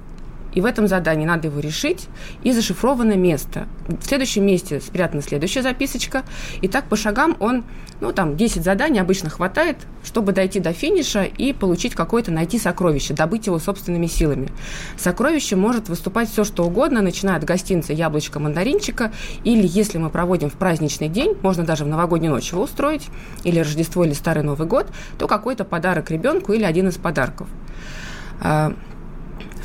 [0.54, 2.08] и в этом задании надо его решить,
[2.42, 3.66] и зашифровано место.
[3.88, 6.24] В следующем месте спрятана следующая записочка,
[6.60, 7.64] и так по шагам он,
[8.00, 13.14] ну, там, 10 заданий обычно хватает, чтобы дойти до финиша и получить какое-то, найти сокровище,
[13.14, 14.48] добыть его собственными силами.
[14.96, 19.12] Сокровище может выступать все, что угодно, начиная от гостинца, яблочка, мандаринчика,
[19.44, 23.08] или, если мы проводим в праздничный день, можно даже в новогоднюю ночь его устроить,
[23.44, 24.86] или Рождество, или Старый Новый год,
[25.18, 27.48] то какой-то подарок ребенку или один из подарков.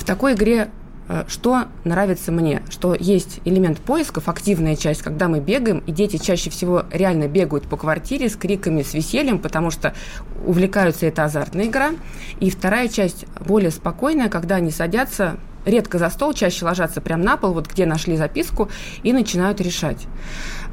[0.06, 0.70] В такой игре
[1.08, 6.18] э, что нравится мне, что есть элемент поисков, активная часть, когда мы бегаем, и дети
[6.18, 9.96] чаще всего реально бегают по квартире с криками, с весельем, потому что
[10.46, 11.90] увлекаются, это азартная игра.
[12.40, 17.36] И вторая часть более спокойная, когда они садятся редко за стол, чаще ложатся прямо на
[17.36, 18.70] пол, вот где нашли записку,
[19.02, 20.06] и начинают решать.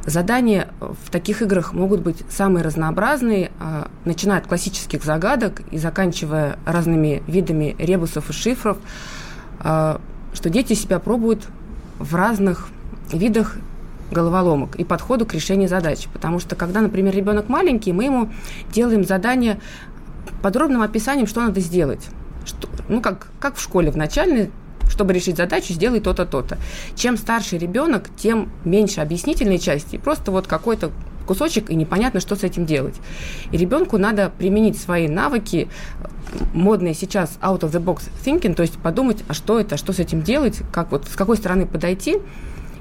[0.05, 6.59] Задания в таких играх могут быть самые разнообразные, а, начиная от классических загадок и заканчивая
[6.66, 8.77] разными видами ребусов и шифров,
[9.62, 10.01] что
[10.51, 11.46] дети себя пробуют
[11.98, 12.68] в разных
[13.12, 13.57] видах
[14.11, 16.07] головоломок и подходу к решению задач.
[16.12, 18.31] Потому что, когда, например, ребенок маленький, мы ему
[18.72, 19.61] делаем задание
[20.42, 22.07] подробным описанием, что надо сделать.
[22.44, 24.51] Что, ну, как, как в школе в начальной
[24.90, 26.59] чтобы решить задачу, сделай то-то, то-то.
[26.94, 29.96] Чем старше ребенок, тем меньше объяснительной части.
[29.96, 30.90] Просто вот какой-то
[31.25, 32.95] кусочек, и непонятно, что с этим делать.
[33.51, 35.69] И ребенку надо применить свои навыки,
[36.55, 39.99] модные сейчас out of the box thinking, то есть подумать, а что это, что с
[39.99, 42.19] этим делать, как вот с какой стороны подойти,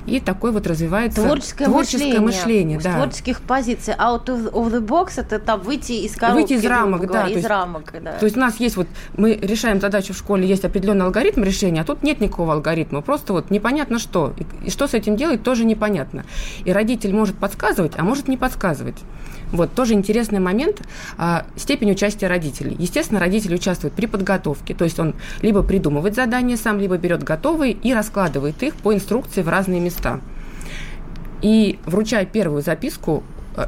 [0.05, 2.95] и такой вот развивается творческое, творческое мышление, мышление да.
[2.95, 3.93] творческих позиций.
[3.93, 6.41] Out of, the box это там выйти из коробки.
[6.41, 7.27] Выйти из рамок, да.
[7.27, 8.13] Из рамок, да.
[8.13, 11.81] То есть у нас есть вот, мы решаем задачу в школе, есть определенный алгоритм решения,
[11.81, 14.33] а тут нет никакого алгоритма, просто вот непонятно что.
[14.37, 16.25] И, и что с этим делать, тоже непонятно.
[16.65, 18.97] И родитель может подсказывать, а может не подсказывать.
[19.51, 20.81] Вот, тоже интересный момент
[21.17, 22.75] а, степень участия родителей.
[22.79, 27.73] Естественно, родители участвуют при подготовке, то есть он либо придумывает задания сам, либо берет готовые
[27.73, 30.21] и раскладывает их по инструкции в разные места.
[31.41, 33.23] И вручая первую записку,
[33.57, 33.65] э,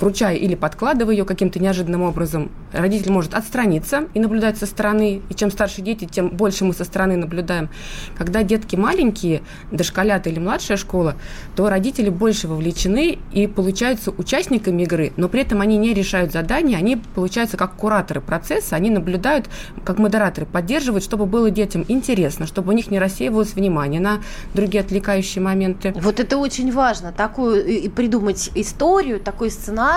[0.00, 5.22] вручая или подкладывая ее каким-то неожиданным образом, родитель может отстраниться и наблюдать со стороны.
[5.28, 7.68] И чем старше дети, тем больше мы со стороны наблюдаем.
[8.16, 11.16] Когда детки маленькие, дошколята или младшая школа,
[11.56, 16.78] то родители больше вовлечены и получаются участниками игры, но при этом они не решают задания,
[16.78, 19.48] они получаются как кураторы процесса, они наблюдают,
[19.84, 24.20] как модераторы, поддерживают, чтобы было детям интересно, чтобы у них не рассеивалось внимание на
[24.54, 25.92] другие отвлекающие моменты.
[25.96, 29.87] Вот это очень важно, такую и придумать историю, такой сценарий,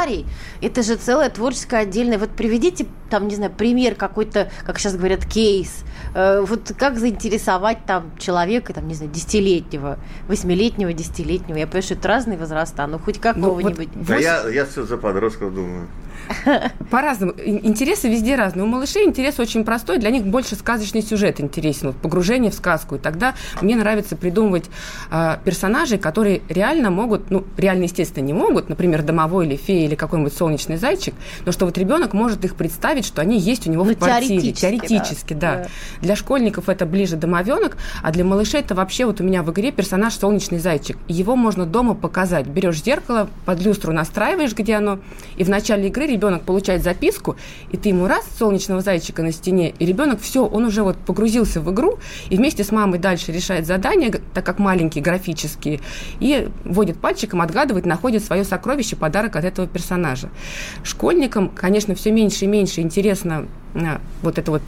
[0.61, 2.17] это же целая творческая отдельная.
[2.17, 5.83] Вот приведите приведите там, не знаю, пример какой-то, как сейчас говорят, кейс.
[6.13, 11.57] Э, вот как заинтересовать там человека, там, не знаю, десятилетнего, восьмилетнего, десятилетнего.
[11.57, 13.89] Я понимаю, что это разные возраста, но хоть какого-нибудь.
[13.93, 15.87] Ну, вот, да я, я все за подростков думаю.
[16.91, 17.33] По-разному.
[17.43, 18.63] Интересы везде разные.
[18.63, 19.97] У малышей интерес очень простой.
[19.97, 21.87] Для них больше сказочный сюжет интересен.
[21.87, 22.95] Вот погружение в сказку.
[22.95, 24.65] И тогда мне нравится придумывать
[25.11, 29.95] э, персонажей, которые реально могут, ну, реально, естественно, не могут, например, домовой или фея или
[29.95, 31.13] какой-нибудь солнечный зайчик,
[31.45, 34.51] но что вот ребенок может их представить, что они есть у него ну, в квартире.
[34.51, 35.55] Теоретически, теоретически да.
[35.55, 35.67] да.
[36.01, 39.71] Для школьников это ближе домовенок, а для малышей это вообще вот у меня в игре
[39.71, 40.97] персонаж солнечный зайчик.
[41.07, 42.47] Его можно дома показать.
[42.47, 44.99] Берешь зеркало, под люстру настраиваешь, где оно,
[45.37, 47.35] и в начале игры ребенок получает записку,
[47.71, 51.61] и ты ему раз солнечного зайчика на стене, и ребенок все, он уже вот погрузился
[51.61, 51.97] в игру,
[52.29, 55.79] и вместе с мамой дальше решает задания, так как маленькие, графические,
[56.19, 60.29] и вводит пальчиком, отгадывает, находит свое сокровище, подарок от этого персонажа.
[60.83, 64.61] Школьникам, конечно, все меньше и меньше интересно а, вот это вот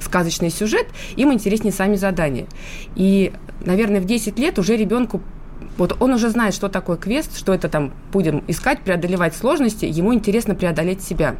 [0.00, 0.86] сказочный сюжет,
[1.16, 2.46] им интереснее сами задания.
[2.94, 3.32] И,
[3.64, 5.22] наверное, в 10 лет уже ребенку
[5.76, 10.12] вот он уже знает, что такое квест, что это там будем искать, преодолевать сложности, ему
[10.14, 11.36] интересно преодолеть себя.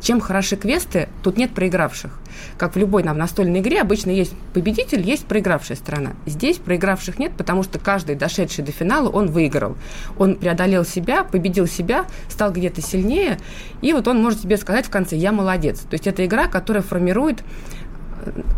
[0.00, 2.18] Чем хороши квесты, тут нет проигравших.
[2.56, 6.12] Как в любой нам настольной игре, обычно есть победитель, есть проигравшая сторона.
[6.26, 9.76] Здесь проигравших нет, потому что каждый, дошедший до финала, он выиграл.
[10.18, 13.38] Он преодолел себя, победил себя, стал где-то сильнее,
[13.82, 15.80] и вот он может себе сказать в конце «я молодец».
[15.80, 17.42] То есть это игра, которая формирует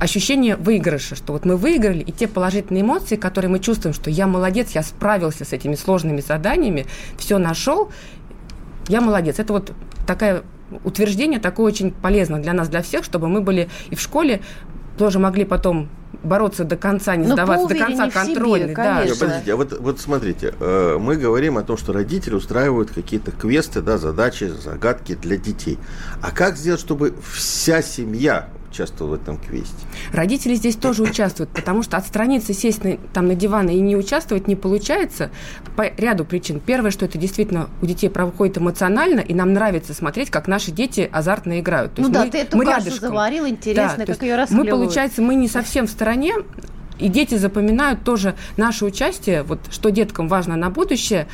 [0.01, 4.27] ощущение выигрыша, что вот мы выиграли, и те положительные эмоции, которые мы чувствуем, что я
[4.27, 7.91] молодец, я справился с этими сложными заданиями, все нашел,
[8.89, 9.39] я молодец.
[9.39, 9.73] Это вот
[10.07, 10.43] такое
[10.85, 14.41] утверждение такое очень полезно для нас, для всех, чтобы мы были и в школе
[14.97, 15.89] тоже могли потом
[16.23, 18.75] бороться до конца, не ну, сдаваться до конца контрольный.
[18.75, 19.03] Да.
[19.09, 23.81] Подождите, а вот, вот смотрите, э, мы говорим о том, что родители устраивают какие-то квесты,
[23.81, 25.79] да, задачи, загадки для детей.
[26.21, 29.75] А как сделать, чтобы вся семья участвовал в этом квесте.
[30.13, 34.49] Родители здесь тоже участвуют, потому что отстраниться, сесть на, там на диван и не участвовать
[34.49, 35.31] не получается
[35.77, 36.61] по ряду причин.
[36.61, 41.09] Первое, что это действительно у детей проходит эмоционально, и нам нравится смотреть, как наши дети
[41.13, 41.95] азартно играют.
[41.95, 43.09] То ну да, мы, ты эту мы кашу рядышком.
[43.11, 46.35] заварил, интересно, да, как ее Мы, получается, мы не совсем в стороне,
[46.99, 51.27] и дети запоминают тоже наше участие, вот что деткам важно на будущее,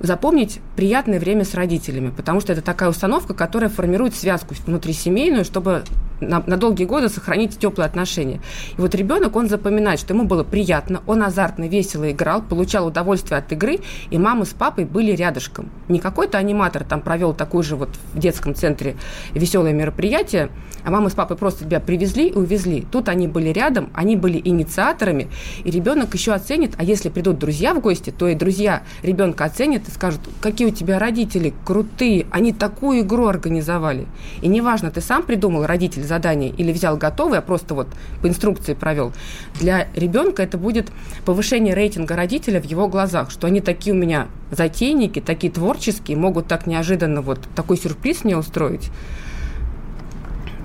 [0.00, 5.84] запомнить приятное время с родителями, потому что это такая установка, которая формирует связку внутрисемейную, чтобы
[6.20, 8.40] на, на долгие годы сохранить теплые отношения.
[8.76, 13.38] И вот ребенок, он запоминает, что ему было приятно, он азартно, весело играл, получал удовольствие
[13.38, 15.70] от игры, и мама с папой были рядышком.
[15.88, 18.96] Не какой-то аниматор там провел такую же вот в детском центре
[19.34, 20.50] веселое мероприятие,
[20.84, 22.86] а мама с папой просто тебя привезли и увезли.
[22.90, 25.28] Тут они были рядом, они были инициаторами,
[25.64, 29.88] и ребенок еще оценит, а если придут друзья в гости, то и друзья ребенка оценят
[29.88, 34.06] и скажут, какие у тебя родители крутые, они такую игру организовали.
[34.40, 37.88] И неважно, ты сам придумал, родитель, задание или взял готовый, а просто вот
[38.20, 39.12] по инструкции провел.
[39.60, 40.90] Для ребенка это будет
[41.24, 46.46] повышение рейтинга родителя в его глазах, что они такие у меня затейники, такие творческие, могут
[46.46, 48.90] так неожиданно вот такой сюрприз мне устроить.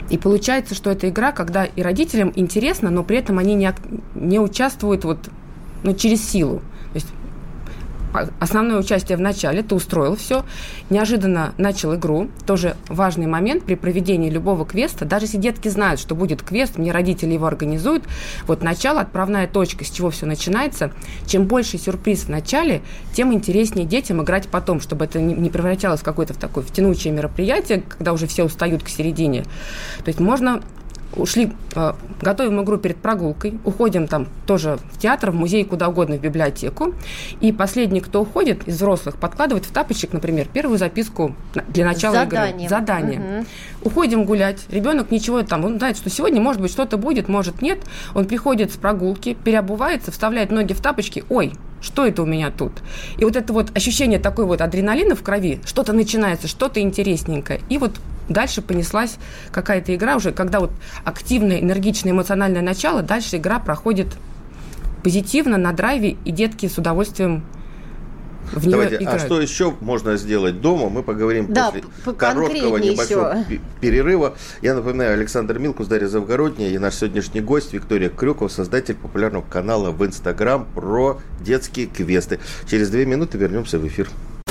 [0.09, 3.73] И получается, что это игра, когда и родителям интересно, но при этом они не,
[4.15, 5.29] не участвуют вот,
[5.83, 6.59] ну, через силу.
[6.93, 7.07] То есть
[8.39, 10.45] основное участие в начале, ты устроил все,
[10.89, 12.29] неожиданно начал игру.
[12.45, 15.05] Тоже важный момент при проведении любого квеста.
[15.05, 18.03] Даже если детки знают, что будет квест, мне родители его организуют,
[18.45, 20.91] вот начало, отправная точка, с чего все начинается.
[21.25, 22.81] Чем больше сюрприз в начале,
[23.13, 27.81] тем интереснее детям играть потом, чтобы это не превращалось в какое-то в такое втянучее мероприятие,
[27.81, 29.43] когда уже все устают к середине.
[30.03, 30.61] То есть можно
[31.17, 36.15] ушли, э, готовим игру перед прогулкой, уходим там тоже в театр, в музей, куда угодно,
[36.17, 36.93] в библиотеку.
[37.41, 41.35] И последний, кто уходит из взрослых, подкладывает в тапочек, например, первую записку
[41.67, 42.55] для начала Задание.
[42.55, 42.69] игры.
[42.69, 43.19] Задание.
[43.19, 43.45] Угу.
[43.89, 44.65] Уходим гулять.
[44.69, 47.79] Ребенок ничего там, он знает, что сегодня, может быть, что-то будет, может, нет.
[48.15, 51.23] Он приходит с прогулки, переобувается, вставляет ноги в тапочки.
[51.29, 52.73] Ой, что это у меня тут?
[53.17, 57.61] И вот это вот ощущение такой вот адреналина в крови, что-то начинается, что-то интересненькое.
[57.69, 57.99] И вот
[58.29, 59.17] дальше понеслась
[59.51, 60.71] какая-то игра уже, когда вот
[61.03, 64.07] активное, энергичное, эмоциональное начало, дальше игра проходит
[65.03, 67.43] позитивно, на драйве, и детки с удовольствием
[68.51, 69.21] в нее Давайте, а играют.
[69.21, 73.59] А что еще можно сделать дома, мы поговорим да, после короткого небольшого еще.
[73.81, 74.35] перерыва.
[74.61, 79.91] Я напоминаю, Александр Милкус, Дарья Завгородняя и наш сегодняшний гость Виктория Крюков, создатель популярного канала
[79.91, 82.39] в Инстаграм про детские квесты.
[82.69, 84.07] Через две минуты вернемся в эфир.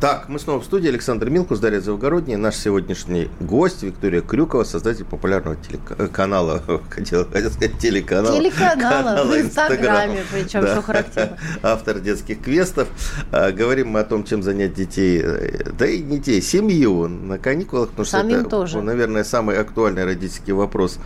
[0.00, 0.88] Так, мы снова в студии.
[0.88, 2.36] Александр Милкус, Дарья Завгородняя.
[2.36, 8.38] Наш сегодняшний гость Виктория Крюкова, создатель популярного телеканала, хотел, хотел сказать телеканала.
[8.38, 10.72] Телеканала, в Инстаграме, причем, да.
[10.72, 11.38] что характерно.
[11.62, 12.88] Автор детских квестов.
[13.30, 17.38] А, говорим мы о том, чем занять детей, э, да и не детей, семью на
[17.38, 18.82] каникулах, потому что Самим это, тоже.
[18.82, 20.98] наверное, самый актуальный родительский вопрос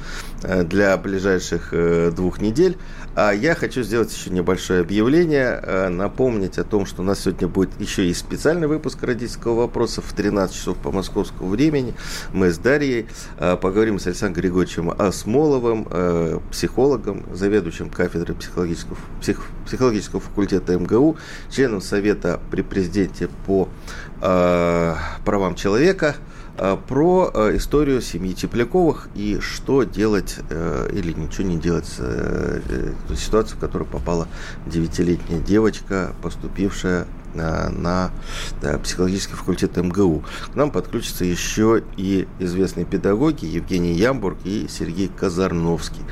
[0.43, 2.77] э, для ближайших э, двух недель.
[3.21, 7.71] А я хочу сделать еще небольшое объявление, напомнить о том, что у нас сегодня будет
[7.81, 11.95] еще и специальный выпуск родительского вопроса в 13 часов по московскому времени.
[12.33, 13.09] Мы с Дарьей
[13.39, 21.17] э, поговорим с Александром Григорьевичем Осмоловым, э, психологом, заведующим кафедрой психологического, псих, психологического факультета МГУ,
[21.51, 23.69] членом Совета при президенте по
[24.23, 24.95] э,
[25.25, 26.15] правам человека
[26.89, 30.37] про историю семьи Тепляковых и что делать
[30.93, 32.63] или ничего не делать с
[33.17, 34.29] ситуацией, в которую попала
[34.67, 38.11] девятилетняя девочка, поступившая на
[38.83, 40.25] психологический факультет МГУ.
[40.53, 46.03] К нам подключатся еще и известные педагоги Евгений Ямбург и Сергей Казарновский.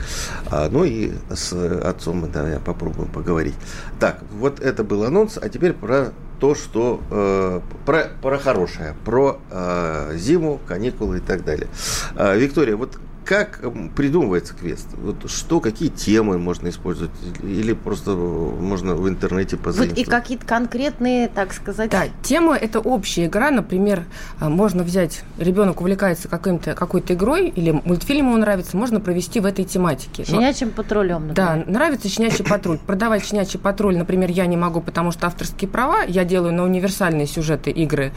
[0.51, 3.55] А, ну и с отцом мы да, попробуем поговорить.
[3.99, 9.39] Так, вот это был анонс, а теперь про то, что э, про, про хорошее, про
[9.51, 11.69] э, зиму, каникулы и так далее.
[12.15, 13.61] Э, Виктория, вот как
[13.97, 14.87] придумывается квест?
[14.95, 17.11] Вот что, какие темы можно использовать?
[17.43, 20.07] Или просто можно в интернете позаимствовать?
[20.07, 21.91] Вот и какие-то конкретные, так сказать...
[21.91, 23.51] Да, тема– это общая игра.
[23.51, 24.05] Например,
[24.39, 29.47] а, можно взять, ребенок увлекается каким-то, какой-то игрой или мультфильм ему нравится, можно провести в
[29.47, 30.25] этой тематике.
[30.25, 31.35] Щенячьим патрулем, например.
[31.35, 32.79] Да, нравится щенячий патруль.
[32.79, 36.05] Продавать щенячий патруль, например, я не могу, потому что авторские права.
[36.07, 38.13] Я делаю на универсальные сюжеты игры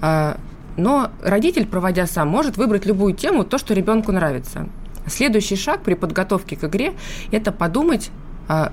[0.00, 0.38] а,
[0.76, 4.68] но родитель, проводя сам, может выбрать любую тему, то, что ребенку нравится.
[5.06, 6.94] Следующий шаг при подготовке к игре–
[7.32, 8.10] это подумать,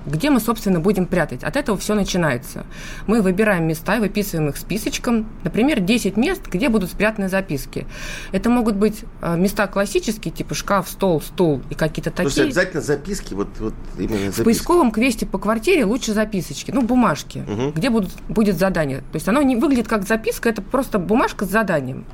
[0.06, 1.44] где мы, собственно, будем прятать.
[1.44, 2.66] От этого все начинается.
[3.06, 5.28] Мы выбираем места и выписываем их списочком.
[5.44, 7.86] Например, 10 мест, где будут спрятаны записки.
[8.32, 12.30] Это могут быть а, места классические, типа шкаф, стол, стул и какие-то такие.
[12.30, 14.40] Слушай, обязательно записки, вот, вот именно записки.
[14.40, 17.70] В поисковом квесте по квартире лучше записочки, ну, бумажки, угу.
[17.70, 18.98] где будут, будет задание.
[18.98, 22.04] То есть оно не выглядит как записка, это просто бумажка с заданием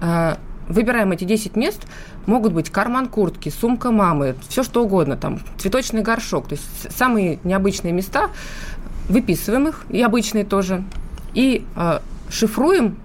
[0.00, 0.38] а,
[0.70, 1.80] выбираем эти 10 мест,
[2.30, 6.46] могут быть карман куртки, сумка мамы, все что угодно, там, цветочный горшок.
[6.46, 8.30] То есть самые необычные места,
[9.08, 10.84] выписываем их, и обычные тоже,
[11.34, 11.98] и э,
[12.30, 12.96] шифруем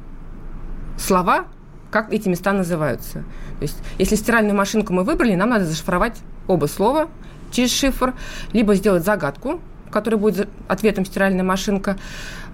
[0.97, 1.45] слова,
[1.89, 3.23] как эти места называются.
[3.57, 7.07] То есть если стиральную машинку мы выбрали, нам надо зашифровать оба слова
[7.51, 8.13] через шифр,
[8.53, 9.59] либо сделать загадку,
[9.89, 11.97] которая будет ответом стиральная машинка,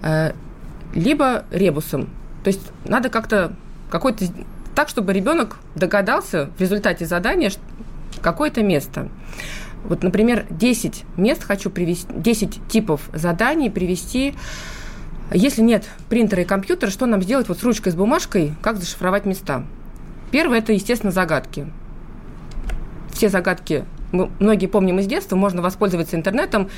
[0.02, 0.32] э,
[0.94, 2.08] либо ребусом.
[2.44, 3.52] То есть надо как-то
[3.90, 4.24] какой-то
[4.74, 7.52] так, чтобы ребенок догадался в результате задания
[8.20, 9.08] какое-то место.
[9.84, 14.34] Вот, например, 10 мест хочу привести, 10 типов заданий привести.
[15.32, 19.24] Если нет принтера и компьютера, что нам сделать вот с ручкой, с бумажкой, как зашифровать
[19.24, 19.64] места?
[20.30, 21.66] Первое– это, естественно, загадки.
[23.12, 26.68] Все загадки мы многие помним из детства, можно воспользоваться интернетом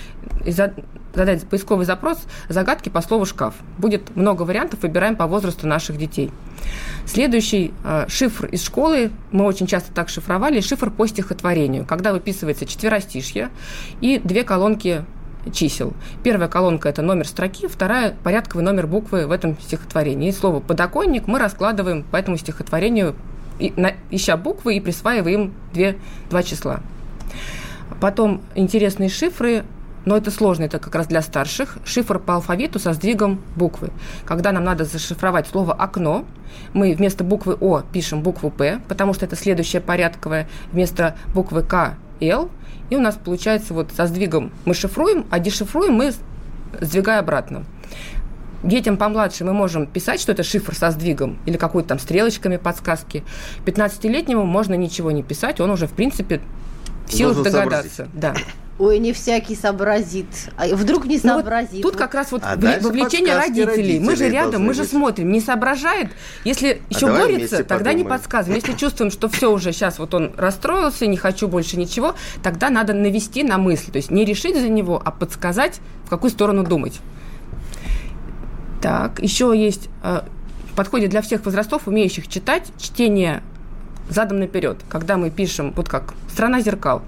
[0.44, 2.18] и задать поисковый запрос
[2.48, 3.54] загадки по слову «шкаф».
[3.76, 6.30] Будет много вариантов, выбираем по возрасту наших детей.
[7.06, 12.66] Следующий э, шифр из школы, мы очень часто так шифровали, шифр по стихотворению, когда выписывается
[12.66, 13.50] четверостишье
[14.00, 15.04] и две колонки
[15.52, 15.92] чисел.
[16.22, 20.28] Первая колонка– это номер строки, вторая– порядковый номер буквы в этом стихотворении.
[20.28, 23.14] И слово «подоконник» мы раскладываем по этому стихотворению,
[24.10, 25.98] ища буквы и присваиваем две,
[26.30, 26.80] два числа.
[28.00, 29.64] Потом интересные шифры,
[30.04, 31.78] но это сложно, это как раз для старших.
[31.84, 33.90] Шифр по алфавиту со сдвигом буквы.
[34.24, 36.24] Когда нам надо зашифровать слово «окно»,
[36.72, 41.94] мы вместо буквы «О» пишем букву «П», потому что это следующее порядковое, вместо буквы «К»–
[42.20, 42.50] «Л»,
[42.90, 46.12] и у нас получается вот со сдвигом мы шифруем, а дешифруем мы
[46.80, 47.64] сдвигая обратно.
[48.62, 53.22] Детям помладше мы можем писать, что это шифр со сдвигом или какой-то там стрелочками подсказки.
[53.66, 56.40] 15-летнему можно ничего не писать, он уже, в принципе,
[57.06, 58.08] в силах догадаться.
[58.14, 58.34] Да.
[58.76, 60.26] Ой, не всякий сообразит.
[60.56, 61.74] А вдруг не сообразит.
[61.74, 64.00] Ну, вот тут как раз вот а вовлечение родителей.
[64.00, 65.30] Мы же рядом, мы же смотрим.
[65.30, 66.08] Не соображает.
[66.44, 67.98] Если а еще борется, тогда подумаем.
[67.98, 68.60] не подсказываем.
[68.60, 72.94] Если чувствуем, что все уже сейчас вот он расстроился, не хочу больше ничего, тогда надо
[72.94, 73.92] навести на мысль.
[73.92, 76.98] То есть не решить за него, а подсказать, в какую сторону думать.
[78.82, 80.22] Так, еще есть э,
[80.74, 83.42] подходит для всех возрастов, умеющих читать, чтение
[84.10, 87.02] задом наперед, когда мы пишем, вот как «страна зеркал»,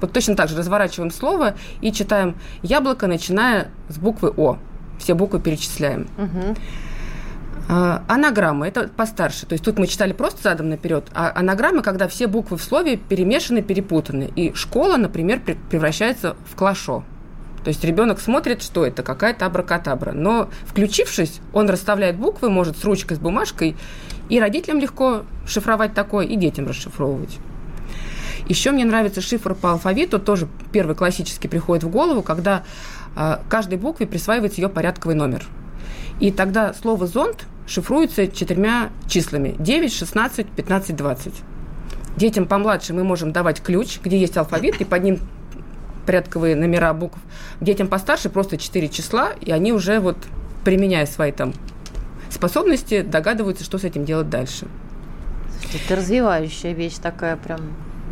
[0.00, 4.58] вот точно так же разворачиваем слово и читаем «яблоко», начиная с буквы «О».
[4.98, 6.08] Все буквы перечисляем.
[6.18, 6.56] Угу.
[7.72, 9.46] А, анаграммы– это постарше.
[9.46, 12.96] То есть тут мы читали просто задом наперед, а анаграммы, когда все буквы в слове
[12.96, 14.30] перемешаны, перепутаны.
[14.34, 15.40] И школа, например,
[15.70, 17.04] превращается в клашо.
[17.62, 20.12] То есть ребенок смотрит, что это, какая-то абракатабра.
[20.12, 23.76] Но включившись, он расставляет буквы, может с ручкой, с бумажкой,
[24.28, 27.38] и родителям легко шифровать такое, и детям расшифровывать.
[28.50, 32.64] Еще мне нравится шифр по алфавиту, тоже первый классический приходит в голову, когда
[33.14, 35.46] э, каждой букве присваивается ее порядковый номер.
[36.18, 41.32] И тогда слово «зонт» шифруется четырьмя числами– 9, 16, 15, 20.
[42.16, 45.20] Детям помладше мы можем давать ключ, где есть алфавит, и под ним
[46.04, 47.20] порядковые номера букв.
[47.60, 50.16] Детям постарше просто четыре числа, и они уже вот,
[50.64, 51.54] применяя свои там
[52.30, 54.66] способности, догадываются, что с этим делать дальше.
[55.72, 57.60] Это развивающая вещь такая прям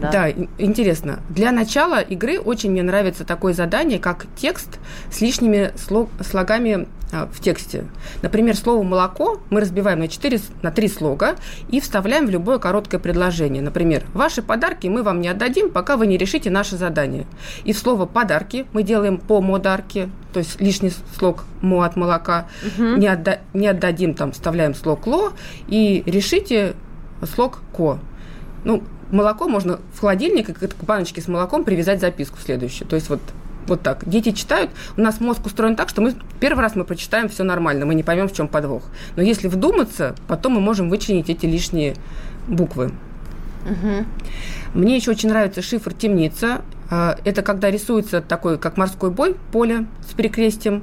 [0.01, 0.11] да.
[0.11, 1.21] да, интересно.
[1.29, 4.79] Для начала игры очень мне нравится такое задание, как текст
[5.11, 7.87] с лишними слог, слогами а, в тексте.
[8.23, 11.37] Например, слово «молоко» мы разбиваем на, 4, на 3 слога
[11.71, 13.63] и вставляем в любое короткое предложение.
[13.63, 17.27] Например, «Ваши подарки мы вам не отдадим, пока вы не решите наше задание».
[17.65, 22.49] И в слово «подарки» мы делаем «по модарки», то есть лишний слог «мо» от молока.
[22.63, 22.97] Угу.
[22.97, 25.33] Не, отда, не отдадим, там вставляем слог «ло»
[25.67, 26.75] и решите
[27.35, 27.99] слог «ко».
[28.65, 32.89] Ну, молоко можно в холодильник, как к баночке с молоком привязать записку следующую.
[32.89, 33.21] То есть вот
[33.69, 34.09] вот так.
[34.09, 37.85] Дети читают, у нас мозг устроен так, что мы первый раз мы прочитаем все нормально,
[37.85, 38.83] мы не поймем, в чем подвох.
[39.15, 41.95] Но если вдуматься, потом мы можем вычленить эти лишние
[42.47, 42.93] буквы.
[43.67, 44.07] Угу.
[44.75, 46.63] Мне еще очень нравится шифр темница.
[46.91, 50.83] А, это когда рисуется такой, как морской бой, поле с перекрестием.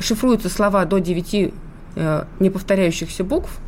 [0.00, 1.52] Шифруются слова до 9
[1.96, 3.60] э, неповторяющихся букв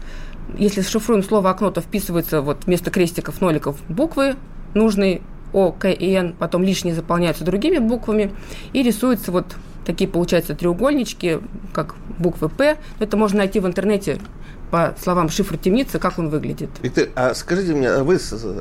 [0.58, 4.36] если шифруем слово окно, то вписывается вот вместо крестиков, ноликов буквы
[4.74, 5.22] нужные
[5.52, 8.32] О, К и Н, потом лишние заполняются другими буквами,
[8.72, 11.38] и рисуются вот такие, получаются, треугольнички,
[11.72, 12.76] как буквы П.
[12.98, 14.18] Это можно найти в интернете
[14.70, 16.70] по словам шифр темницы, как он выглядит.
[16.82, 18.18] Виктор, а скажите мне, а вы,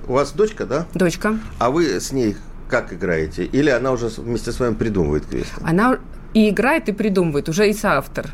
[0.08, 0.88] у вас дочка, да?
[0.96, 1.38] Дочка.
[1.60, 2.36] А вы с ней
[2.68, 3.46] как играете?
[3.46, 5.54] Или она уже вместе с вами придумывает квесты?
[5.64, 6.00] Она
[6.34, 8.28] и играет, и придумывает, уже и соавтор.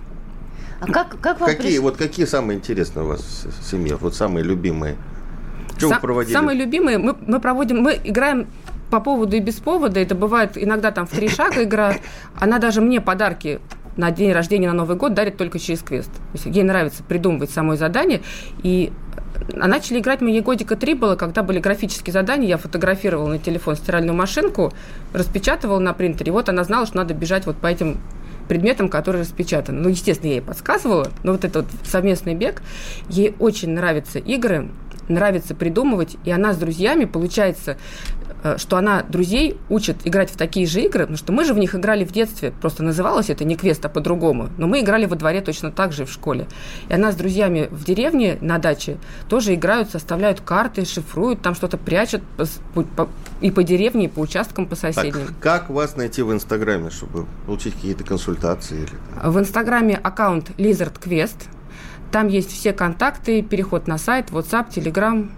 [0.79, 1.79] А как, как вам какие, приш...
[1.79, 3.95] вот какие самые интересные у вас в семье?
[3.95, 4.97] Вот самые любимые?
[5.77, 6.33] Что Са- вы проводили?
[6.33, 8.47] Самые любимые мы, мы проводим, мы играем
[8.89, 9.99] по поводу и без повода.
[9.99, 11.95] Это бывает иногда там в три шага игра.
[12.39, 13.59] Она даже мне подарки
[13.97, 16.11] на день рождения, на Новый год дарит только через квест.
[16.11, 18.21] То есть ей нравится придумывать самое задание.
[18.63, 18.91] И
[19.53, 22.47] а начали играть мы ей годика три было, когда были графические задания.
[22.47, 24.73] Я фотографировала на телефон стиральную машинку,
[25.13, 26.29] распечатывала на принтере.
[26.29, 27.97] И вот она знала, что надо бежать вот по этим
[28.47, 29.81] предметом, который распечатан.
[29.81, 32.61] Ну, естественно, я ей подсказывала, но вот этот вот совместный бег,
[33.09, 34.69] ей очень нравятся игры,
[35.07, 37.77] нравится придумывать, и она с друзьями, получается,
[38.57, 41.75] что она друзей учит играть в такие же игры, потому что мы же в них
[41.75, 45.41] играли в детстве, просто называлось это не квест, а по-другому, но мы играли во дворе
[45.41, 46.47] точно так же в школе.
[46.89, 48.97] И она с друзьями в деревне на даче
[49.29, 52.21] тоже играют, составляют карты, шифруют, там что-то прячут
[53.41, 55.27] и по деревне, и по участкам, по соседним.
[55.27, 58.77] Так, как вас найти в Инстаграме, чтобы получить какие-то консультации?
[58.77, 59.27] Или...
[59.29, 61.35] В Инстаграме аккаунт Lizard Quest–
[62.15, 65.29] там есть все контакты, переход на сайт, WhatsApp, Telegram.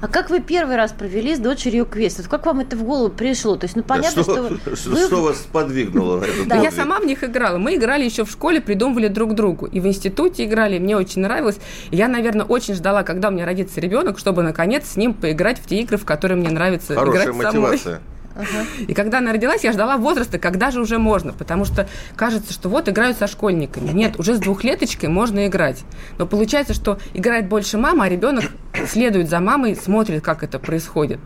[0.00, 2.18] А как вы первый раз провели с дочерью квест?
[2.18, 3.56] Вот как вам это в голову пришло?
[3.56, 5.06] То есть, ну понятно, да что, что, что, вы...
[5.06, 6.24] что вас подвигнуло?
[6.46, 7.58] Да, я сама в них играла.
[7.58, 9.66] Мы играли еще в школе, придумывали друг другу.
[9.66, 11.58] И в институте играли, мне очень нравилось.
[11.90, 15.66] Я, наверное, очень ждала, когда у меня родится ребенок, чтобы наконец с ним поиграть в
[15.66, 17.78] те игры, в которые мне нравится Хорошая играть мотивация.
[17.94, 18.00] самой.
[18.86, 22.68] И когда она родилась, я ждала возраста, когда же уже можно, потому что кажется, что
[22.68, 23.90] вот играют со школьниками.
[23.90, 25.84] Нет, уже с двухлеточкой можно играть.
[26.18, 28.44] Но получается, что играет больше мама, а ребенок
[28.86, 31.18] следует за мамой, смотрит, как это происходит.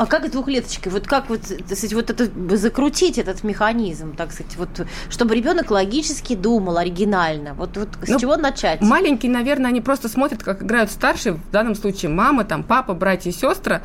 [0.00, 0.92] А как с двухлеточкой?
[0.92, 6.34] Вот как вот, сказать, вот это закрутить этот механизм, так сказать, вот, чтобы ребенок логически
[6.34, 7.52] думал оригинально?
[7.52, 8.80] Вот, вот с ну, чего начать?
[8.80, 13.28] Маленькие, наверное, они просто смотрят, как играют старшие, в данном случае мама, там, папа, братья
[13.28, 13.82] и сестры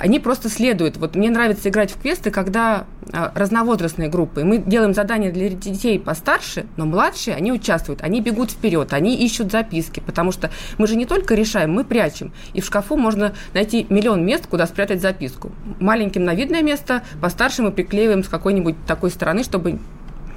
[0.00, 0.96] они просто следуют.
[0.96, 4.44] Вот мне нравится играть в квесты, когда а, разновозрастные группы.
[4.44, 9.52] Мы делаем задания для детей постарше, но младшие, они участвуют, они бегут вперед, они ищут
[9.52, 12.32] записки, потому что мы же не только решаем, мы прячем.
[12.54, 15.52] И в шкафу можно найти миллион мест, куда спрятать записку.
[15.80, 19.78] Маленьким на видное место, постарше мы приклеиваем с какой-нибудь такой стороны, чтобы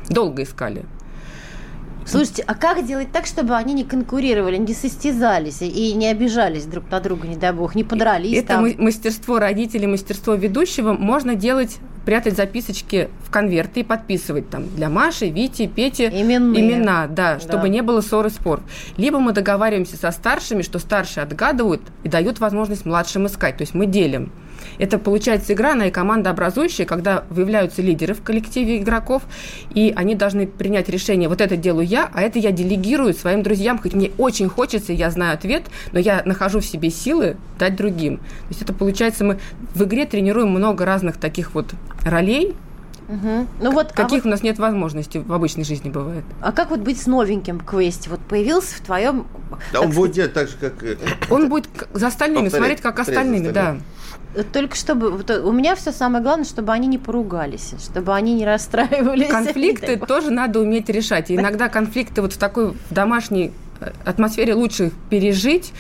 [0.10, 0.84] долго искали.
[2.06, 6.90] Слушайте, а как делать так, чтобы они не конкурировали, не состязались и не обижались друг
[6.92, 8.38] на друга, не дай бог, не подрались?
[8.38, 8.72] Это там?
[8.78, 15.30] мастерство родителей, мастерство ведущего можно делать прятать записочки в конверты и подписывать там для Маши,
[15.30, 16.62] Вити, Пети Именные.
[16.62, 17.68] имена, да, чтобы да.
[17.70, 18.62] не было ссор и спор.
[18.98, 23.74] Либо мы договариваемся со старшими, что старшие отгадывают и дают возможность младшим искать, то есть
[23.74, 24.32] мы делим.
[24.78, 29.24] Это получается игра, она и команда образующая, когда выявляются лидеры в коллективе игроков,
[29.74, 33.80] и они должны принять решение, вот это делаю я, а это я делегирую своим друзьям,
[33.80, 38.18] хоть мне очень хочется, я знаю ответ, но я нахожу в себе силы дать другим.
[38.18, 39.40] То есть это получается, мы
[39.74, 41.74] в игре тренируем много разных таких вот
[42.06, 42.54] ролей,
[43.10, 43.48] Угу.
[43.62, 46.24] Ну вот, а Каких а вот, у нас нет возможностей в обычной жизни бывает.
[46.42, 48.10] А как вот быть с новеньким квесте?
[48.10, 49.28] Вот появился в твоем...
[49.72, 50.74] Да он будет делать так же, как...
[51.30, 53.78] Он будет за остальными, смотреть, как остальными, да.
[54.52, 55.12] Только чтобы...
[55.12, 59.30] Вот, у меня все самое главное, чтобы они не поругались, чтобы они не расстраивались.
[59.30, 61.30] Конфликты тоже надо уметь решать.
[61.30, 65.74] И иногда конфликты вот в такой домашней э, атмосфере лучше пережить,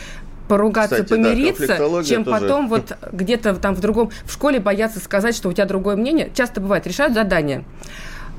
[0.48, 2.40] поругаться, Кстати, помириться, да, чем тоже...
[2.40, 6.32] потом вот где-то там в другом в школе бояться сказать, что у тебя другое мнение.
[6.34, 7.64] Часто бывает, решают задание.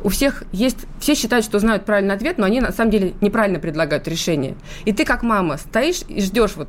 [0.02, 3.58] У всех есть, все считают, что знают правильный ответ, но они на самом деле неправильно
[3.58, 4.54] предлагают решение.
[4.84, 6.68] И ты как мама стоишь и ждешь вот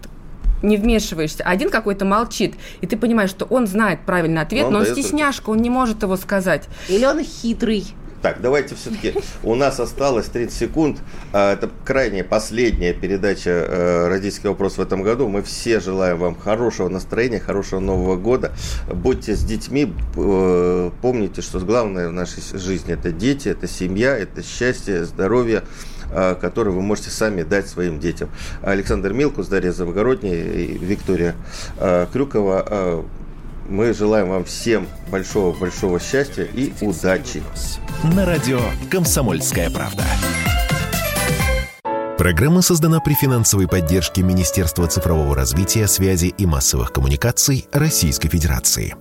[0.63, 4.67] не вмешиваешься, а один какой-то молчит, и ты понимаешь, что он знает правильный ответ, но
[4.67, 6.67] он, но он стесняшка, он не может его сказать.
[6.87, 7.85] Или он хитрый.
[8.25, 9.13] Так, давайте все-таки.
[9.43, 10.97] У нас осталось 30 секунд.
[11.31, 15.27] А, это крайняя последняя передача э, «Родительский вопрос» в этом году.
[15.27, 18.51] Мы все желаем вам хорошего настроения, хорошего Нового года.
[18.91, 19.93] Будьте с детьми.
[20.15, 25.61] Э, помните, что главное в нашей жизни– это дети, это семья, это счастье, здоровье.
[26.11, 28.29] А, который вы можете сами дать своим детям.
[28.63, 31.35] Александр Милкус, Дарья Завгородняя и Виктория
[31.77, 33.05] а, Крюкова.
[33.67, 37.41] Мы желаем вам всем большого-большого счастья и удачи.
[38.03, 38.59] На радио
[38.91, 40.03] «Комсомольская правда».
[42.17, 48.95] Программа создана при финансовой поддержке Министерства цифрового развития, связи и массовых коммуникаций Российской Федерации.